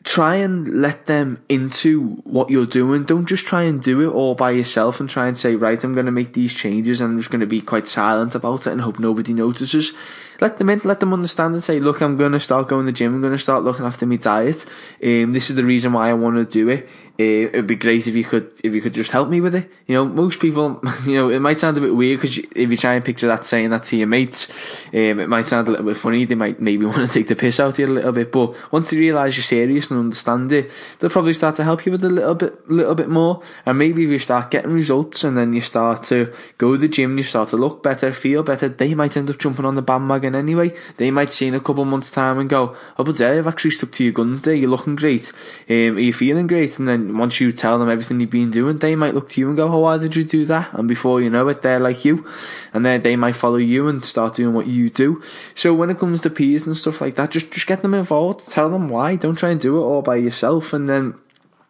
try 0.08 0.36
and 0.36 0.80
let 0.80 1.04
them 1.04 1.38
into 1.50 2.16
what 2.24 2.48
you're 2.48 2.64
doing. 2.64 3.04
Don't 3.04 3.26
just 3.26 3.44
try 3.44 3.64
and 3.64 3.82
do 3.82 4.00
it 4.00 4.14
all 4.14 4.34
by 4.34 4.52
yourself 4.52 5.00
and 5.00 5.10
try 5.10 5.28
and 5.28 5.36
say, 5.36 5.54
right, 5.54 5.84
I'm 5.84 5.92
going 5.92 6.06
to 6.06 6.12
make 6.12 6.32
these 6.32 6.54
changes 6.54 7.02
and 7.02 7.12
I'm 7.12 7.18
just 7.18 7.30
going 7.30 7.42
to 7.42 7.46
be 7.46 7.60
quite 7.60 7.86
silent 7.86 8.34
about 8.34 8.66
it 8.66 8.70
and 8.70 8.80
hope 8.80 8.98
nobody 8.98 9.34
notices. 9.34 9.92
Let 10.40 10.58
them 10.58 10.70
in, 10.70 10.80
let 10.84 11.00
them 11.00 11.12
understand 11.12 11.54
and 11.54 11.62
say, 11.62 11.80
look, 11.80 12.00
I'm 12.00 12.16
going 12.16 12.32
to 12.32 12.40
start 12.40 12.68
going 12.68 12.86
to 12.86 12.92
the 12.92 12.96
gym. 12.96 13.14
I'm 13.14 13.20
going 13.20 13.32
to 13.32 13.38
start 13.38 13.64
looking 13.64 13.84
after 13.84 14.06
my 14.06 14.16
diet. 14.16 14.64
Um, 15.02 15.32
this 15.32 15.50
is 15.50 15.56
the 15.56 15.64
reason 15.64 15.92
why 15.92 16.10
I 16.10 16.14
want 16.14 16.36
to 16.36 16.44
do 16.44 16.68
it. 16.68 16.88
Uh, 17.20 17.50
it'd 17.50 17.66
be 17.66 17.74
great 17.74 18.06
if 18.06 18.14
you 18.14 18.22
could 18.22 18.52
if 18.62 18.72
you 18.72 18.80
could 18.80 18.94
just 18.94 19.10
help 19.10 19.28
me 19.28 19.40
with 19.40 19.52
it. 19.52 19.68
You 19.88 19.96
know, 19.96 20.04
most 20.04 20.38
people, 20.38 20.80
you 21.04 21.16
know, 21.16 21.30
it 21.30 21.40
might 21.40 21.58
sound 21.58 21.76
a 21.76 21.80
bit 21.80 21.92
weird 21.92 22.20
because 22.20 22.38
if 22.38 22.70
you 22.70 22.76
try 22.76 22.94
and 22.94 23.04
picture 23.04 23.26
that 23.26 23.44
saying 23.44 23.70
that 23.70 23.82
to 23.84 23.96
your 23.96 24.06
mates, 24.06 24.48
um, 24.94 25.18
it 25.18 25.28
might 25.28 25.48
sound 25.48 25.66
a 25.66 25.72
little 25.72 25.86
bit 25.86 25.96
funny. 25.96 26.26
They 26.26 26.36
might 26.36 26.60
maybe 26.60 26.86
want 26.86 27.04
to 27.04 27.12
take 27.12 27.26
the 27.26 27.34
piss 27.34 27.58
out 27.58 27.72
of 27.72 27.78
you 27.80 27.86
a 27.86 27.88
little 27.88 28.12
bit, 28.12 28.30
but 28.30 28.72
once 28.72 28.90
they 28.90 28.98
realise 28.98 29.36
you're 29.36 29.42
serious 29.42 29.90
and 29.90 29.98
understand 29.98 30.52
it, 30.52 30.70
they'll 31.00 31.10
probably 31.10 31.32
start 31.32 31.56
to 31.56 31.64
help 31.64 31.84
you 31.84 31.90
with 31.90 32.04
a 32.04 32.08
little 32.08 32.36
bit, 32.36 32.70
little 32.70 32.94
bit 32.94 33.08
more. 33.08 33.42
And 33.66 33.78
maybe 33.78 34.04
if 34.04 34.10
you 34.10 34.20
start 34.20 34.52
getting 34.52 34.70
results 34.70 35.24
and 35.24 35.36
then 35.36 35.52
you 35.54 35.60
start 35.60 36.04
to 36.04 36.32
go 36.56 36.72
to 36.72 36.78
the 36.78 36.86
gym, 36.86 37.18
you 37.18 37.24
start 37.24 37.48
to 37.48 37.56
look 37.56 37.82
better, 37.82 38.12
feel 38.12 38.44
better, 38.44 38.68
they 38.68 38.94
might 38.94 39.16
end 39.16 39.28
up 39.28 39.38
jumping 39.38 39.64
on 39.64 39.74
the 39.74 39.82
bandwagon 39.82 40.27
anyway. 40.34 40.74
They 40.96 41.10
might 41.10 41.32
see 41.32 41.46
in 41.46 41.54
a 41.54 41.60
couple 41.60 41.84
months' 41.84 42.10
time 42.10 42.38
and 42.38 42.48
go, 42.48 42.76
"Oh, 42.98 43.04
but 43.04 43.18
there, 43.18 43.34
you've 43.34 43.46
actually 43.46 43.72
stuck 43.72 43.92
to 43.92 44.04
your 44.04 44.12
guns 44.12 44.42
there. 44.42 44.54
You're 44.54 44.70
looking 44.70 44.96
great. 44.96 45.32
Um, 45.68 45.96
are 45.96 46.00
you 46.00 46.12
feeling 46.12 46.46
great?" 46.46 46.78
And 46.78 46.88
then 46.88 47.16
once 47.16 47.40
you 47.40 47.52
tell 47.52 47.78
them 47.78 47.90
everything 47.90 48.20
you've 48.20 48.30
been 48.30 48.50
doing, 48.50 48.78
they 48.78 48.96
might 48.96 49.14
look 49.14 49.28
to 49.30 49.40
you 49.40 49.48
and 49.48 49.56
go, 49.56 49.68
"Oh, 49.72 49.80
why 49.80 49.98
did 49.98 50.16
you 50.16 50.24
do 50.24 50.44
that?" 50.46 50.72
And 50.72 50.88
before 50.88 51.20
you 51.20 51.30
know 51.30 51.48
it, 51.48 51.62
they're 51.62 51.80
like 51.80 52.04
you, 52.04 52.24
and 52.72 52.84
then 52.84 53.02
they 53.02 53.16
might 53.16 53.36
follow 53.36 53.56
you 53.56 53.88
and 53.88 54.04
start 54.04 54.36
doing 54.36 54.54
what 54.54 54.66
you 54.66 54.90
do. 54.90 55.22
So 55.54 55.74
when 55.74 55.90
it 55.90 55.98
comes 55.98 56.22
to 56.22 56.30
peers 56.30 56.66
and 56.66 56.76
stuff 56.76 57.00
like 57.00 57.14
that, 57.16 57.30
just 57.30 57.50
just 57.50 57.66
get 57.66 57.82
them 57.82 57.94
involved. 57.94 58.48
Tell 58.48 58.70
them 58.70 58.88
why. 58.88 59.16
Don't 59.16 59.36
try 59.36 59.50
and 59.50 59.60
do 59.60 59.76
it 59.76 59.80
all 59.80 60.02
by 60.02 60.16
yourself. 60.16 60.72
And 60.72 60.88
then 60.88 61.14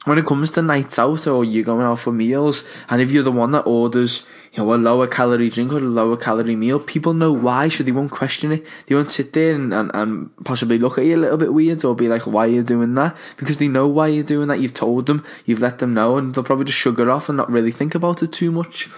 when 0.09 0.19
it 0.19 0.27
comes 0.27 0.50
to 0.53 0.62
nights 0.62 0.99
out 0.99 1.27
or 1.27 1.45
you're 1.45 1.65
going 1.65 1.87
out 1.87 2.00
for 2.00 2.12
meals, 2.12 2.65
and 2.88 3.03
if 3.03 3.11
you're 3.11 3.23
the 3.23 3.33
one 3.33 3.50
that 3.53 3.67
orders 3.67 4.27
you 4.53 4.62
know, 4.62 4.75
a 4.75 4.77
lower 4.77 5.07
calorie 5.07 5.50
drink 5.50 5.73
or 5.73 5.79
a 5.79 5.81
lower 5.81 6.17
calorie 6.17 6.57
meal, 6.57 6.81
people 6.81 7.12
know 7.12 7.33
why, 7.33 7.69
so 7.69 7.85
they 7.85 7.93
won't 7.93 8.11
question 8.11 8.53
it. 8.53 8.65
They 8.87 8.95
won't 8.95 9.11
sit 9.11 9.33
there 9.33 9.55
and, 9.55 9.73
and, 9.75 9.91
and 9.95 10.45
possibly 10.45 10.79
look 10.79 10.99
at 10.99 11.05
you 11.05 11.17
a 11.17 11.19
little 11.19 11.37
bit 11.37 11.53
weird 11.53 11.85
or 11.85 11.95
be 11.95 12.09
like, 12.09 12.27
why 12.27 12.47
are 12.47 12.50
you 12.50 12.62
doing 12.62 12.95
that? 12.95 13.17
Because 13.37 13.59
they 13.59 13.69
know 13.69 13.87
why 13.87 14.09
you're 14.09 14.25
doing 14.25 14.49
that. 14.49 14.61
You've 14.61 14.75
told 14.75 15.07
them, 15.07 15.25
you've 15.45 15.61
let 15.61 15.79
them 15.79 15.95
know, 15.95 16.17
and 16.17 16.35
they'll 16.35 16.45
probably 16.45 16.65
just 16.65 16.79
sugar 16.79 17.11
off 17.11 17.29
and 17.29 17.37
not 17.37 17.50
really 17.50 17.73
think 17.73 17.95
about 17.95 18.23
it 18.23 18.33
too 18.33 18.50
much. 18.50 18.88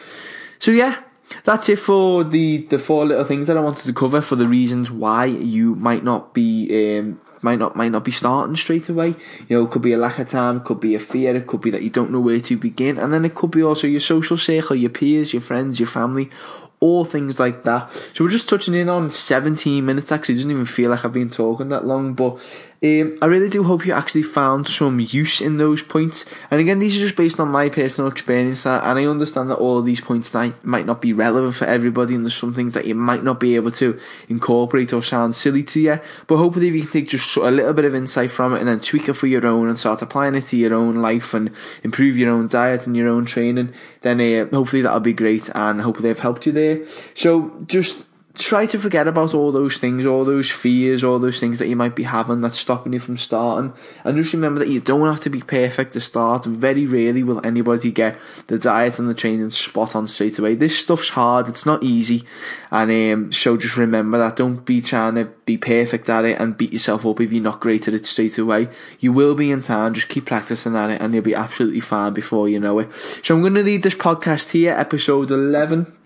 So 0.60 0.70
yeah, 0.70 1.02
that's 1.44 1.68
it 1.68 1.78
for 1.78 2.22
the, 2.24 2.58
the 2.66 2.78
four 2.78 3.04
little 3.04 3.24
things 3.24 3.46
that 3.48 3.56
I 3.56 3.60
wanted 3.60 3.84
to 3.84 3.92
cover 3.92 4.20
for 4.20 4.36
the 4.36 4.46
reasons 4.46 4.90
why 4.90 5.24
you 5.24 5.74
might 5.74 6.04
not 6.04 6.34
be 6.34 6.98
um, 6.98 7.20
might 7.42 7.58
not 7.58 7.76
might 7.76 7.92
not 7.92 8.04
be 8.04 8.12
starting 8.12 8.56
straight 8.56 8.88
away. 8.88 9.14
You 9.48 9.56
know, 9.56 9.64
it 9.64 9.70
could 9.70 9.82
be 9.82 9.92
a 9.92 9.98
lack 9.98 10.18
of 10.18 10.28
time, 10.28 10.60
could 10.60 10.80
be 10.80 10.94
a 10.94 11.00
fear, 11.00 11.34
it 11.34 11.46
could 11.46 11.60
be 11.60 11.70
that 11.70 11.82
you 11.82 11.90
don't 11.90 12.10
know 12.10 12.20
where 12.20 12.40
to 12.40 12.56
begin, 12.56 12.98
and 12.98 13.12
then 13.12 13.24
it 13.24 13.34
could 13.34 13.50
be 13.50 13.62
also 13.62 13.86
your 13.86 14.00
social 14.00 14.36
circle, 14.36 14.76
your 14.76 14.90
peers, 14.90 15.32
your 15.32 15.42
friends, 15.42 15.80
your 15.80 15.88
family, 15.88 16.30
all 16.80 17.04
things 17.04 17.38
like 17.38 17.62
that. 17.64 17.92
So 18.14 18.24
we're 18.24 18.30
just 18.30 18.48
touching 18.48 18.74
in 18.74 18.88
on 18.88 19.10
17 19.10 19.84
minutes 19.84 20.10
actually. 20.10 20.34
It 20.34 20.38
doesn't 20.38 20.50
even 20.50 20.64
feel 20.64 20.90
like 20.90 21.04
I've 21.04 21.12
been 21.12 21.30
talking 21.30 21.68
that 21.68 21.86
long, 21.86 22.14
but 22.14 22.40
um, 22.82 23.18
I 23.20 23.26
really 23.26 23.50
do 23.50 23.62
hope 23.62 23.84
you 23.84 23.92
actually 23.92 24.22
found 24.22 24.66
some 24.66 25.00
use 25.00 25.42
in 25.42 25.58
those 25.58 25.82
points. 25.82 26.24
And 26.50 26.60
again, 26.60 26.78
these 26.78 26.96
are 26.96 27.00
just 27.00 27.16
based 27.16 27.38
on 27.38 27.48
my 27.48 27.68
personal 27.68 28.10
experience, 28.10 28.64
and 28.64 28.98
I 28.98 29.04
understand 29.04 29.50
that 29.50 29.56
all 29.58 29.78
of 29.78 29.84
these 29.84 30.00
points 30.00 30.32
might 30.34 30.86
not 30.86 31.02
be 31.02 31.12
relevant 31.12 31.56
for 31.56 31.66
everybody, 31.66 32.14
and 32.14 32.24
there's 32.24 32.34
some 32.34 32.54
things 32.54 32.72
that 32.72 32.86
you 32.86 32.94
might 32.94 33.22
not 33.22 33.38
be 33.38 33.54
able 33.56 33.70
to 33.72 34.00
incorporate 34.28 34.94
or 34.94 35.02
sound 35.02 35.34
silly 35.34 35.62
to 35.64 35.80
you. 35.80 36.00
But 36.26 36.38
hopefully, 36.38 36.68
if 36.68 36.74
you 36.74 36.82
can 36.82 36.90
take 36.90 37.08
just 37.08 37.36
a 37.36 37.50
little 37.50 37.74
bit 37.74 37.84
of 37.84 37.94
insight 37.94 38.30
from 38.30 38.54
it 38.54 38.60
and 38.60 38.68
then 38.68 38.80
tweak 38.80 39.08
it 39.08 39.14
for 39.14 39.26
your 39.26 39.46
own 39.46 39.68
and 39.68 39.78
start 39.78 40.00
applying 40.00 40.34
it 40.34 40.46
to 40.46 40.56
your 40.56 40.74
own 40.74 40.96
life 40.96 41.34
and 41.34 41.50
improve 41.82 42.16
your 42.16 42.30
own 42.30 42.48
diet 42.48 42.86
and 42.86 42.96
your 42.96 43.08
own 43.08 43.26
training, 43.26 43.74
then 44.00 44.20
uh, 44.20 44.48
hopefully 44.56 44.82
that'll 44.82 45.00
be 45.00 45.12
great, 45.12 45.50
and 45.54 45.82
hopefully 45.82 46.08
I've 46.08 46.20
helped 46.20 46.46
you 46.46 46.52
there. 46.52 46.86
So 47.14 47.62
just 47.66 48.06
try 48.34 48.64
to 48.64 48.78
forget 48.78 49.08
about 49.08 49.34
all 49.34 49.50
those 49.50 49.78
things, 49.78 50.06
all 50.06 50.24
those 50.24 50.50
fears, 50.50 51.02
all 51.02 51.18
those 51.18 51.40
things 51.40 51.58
that 51.58 51.66
you 51.66 51.74
might 51.74 51.96
be 51.96 52.04
having 52.04 52.40
that's 52.40 52.58
stopping 52.58 52.92
you 52.92 53.00
from 53.00 53.18
starting. 53.18 53.72
And 54.04 54.16
just 54.16 54.32
remember 54.32 54.60
that 54.60 54.68
you 54.68 54.80
don't 54.80 55.06
have 55.06 55.20
to 55.20 55.30
be 55.30 55.40
perfect 55.40 55.94
to 55.94 56.00
start. 56.00 56.44
Very 56.44 56.86
rarely 56.86 57.22
will 57.22 57.44
anybody 57.44 57.90
get 57.90 58.18
the 58.46 58.58
diet 58.58 58.98
and 58.98 59.08
the 59.08 59.14
training 59.14 59.50
spot 59.50 59.96
on 59.96 60.06
straight 60.06 60.38
away. 60.38 60.54
This 60.54 60.78
stuff's 60.78 61.10
hard, 61.10 61.48
it's 61.48 61.66
not 61.66 61.82
easy. 61.82 62.24
And 62.70 62.90
um, 62.90 63.32
so 63.32 63.56
just 63.56 63.76
remember 63.76 64.18
that. 64.18 64.36
Don't 64.36 64.64
be 64.64 64.80
trying 64.80 65.16
to 65.16 65.24
be 65.44 65.58
perfect 65.58 66.08
at 66.08 66.24
it 66.24 66.40
and 66.40 66.56
beat 66.56 66.72
yourself 66.72 67.04
up 67.04 67.20
if 67.20 67.32
you're 67.32 67.42
not 67.42 67.60
great 67.60 67.88
at 67.88 67.94
it 67.94 68.06
straight 68.06 68.38
away. 68.38 68.68
You 69.00 69.12
will 69.12 69.34
be 69.34 69.50
in 69.50 69.60
time, 69.60 69.94
just 69.94 70.08
keep 70.08 70.26
practicing 70.26 70.76
at 70.76 70.90
it 70.90 71.00
and 71.00 71.12
you'll 71.12 71.22
be 71.22 71.34
absolutely 71.34 71.80
fine 71.80 72.14
before 72.14 72.48
you 72.48 72.60
know 72.60 72.78
it. 72.78 72.88
So 73.24 73.34
I'm 73.34 73.40
going 73.40 73.54
to 73.54 73.62
leave 73.62 73.82
this 73.82 73.94
podcast 73.94 74.52
here, 74.52 74.72
episode 74.72 75.30
11. 75.30 75.99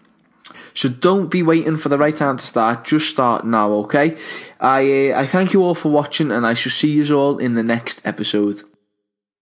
So 0.74 0.88
don't 0.88 1.28
be 1.28 1.42
waiting 1.42 1.76
for 1.76 1.88
the 1.88 1.98
right 1.98 2.16
time 2.16 2.36
to 2.36 2.44
start. 2.44 2.84
Just 2.84 3.08
start 3.08 3.46
now, 3.46 3.72
okay? 3.84 4.18
I 4.60 5.12
uh, 5.12 5.20
I 5.20 5.26
thank 5.26 5.52
you 5.52 5.62
all 5.62 5.74
for 5.74 5.90
watching, 5.90 6.30
and 6.30 6.44
I 6.44 6.54
shall 6.54 6.72
see 6.72 6.90
you 6.90 7.16
all 7.16 7.38
in 7.38 7.54
the 7.54 7.62
next 7.62 8.00
episode. 8.04 8.62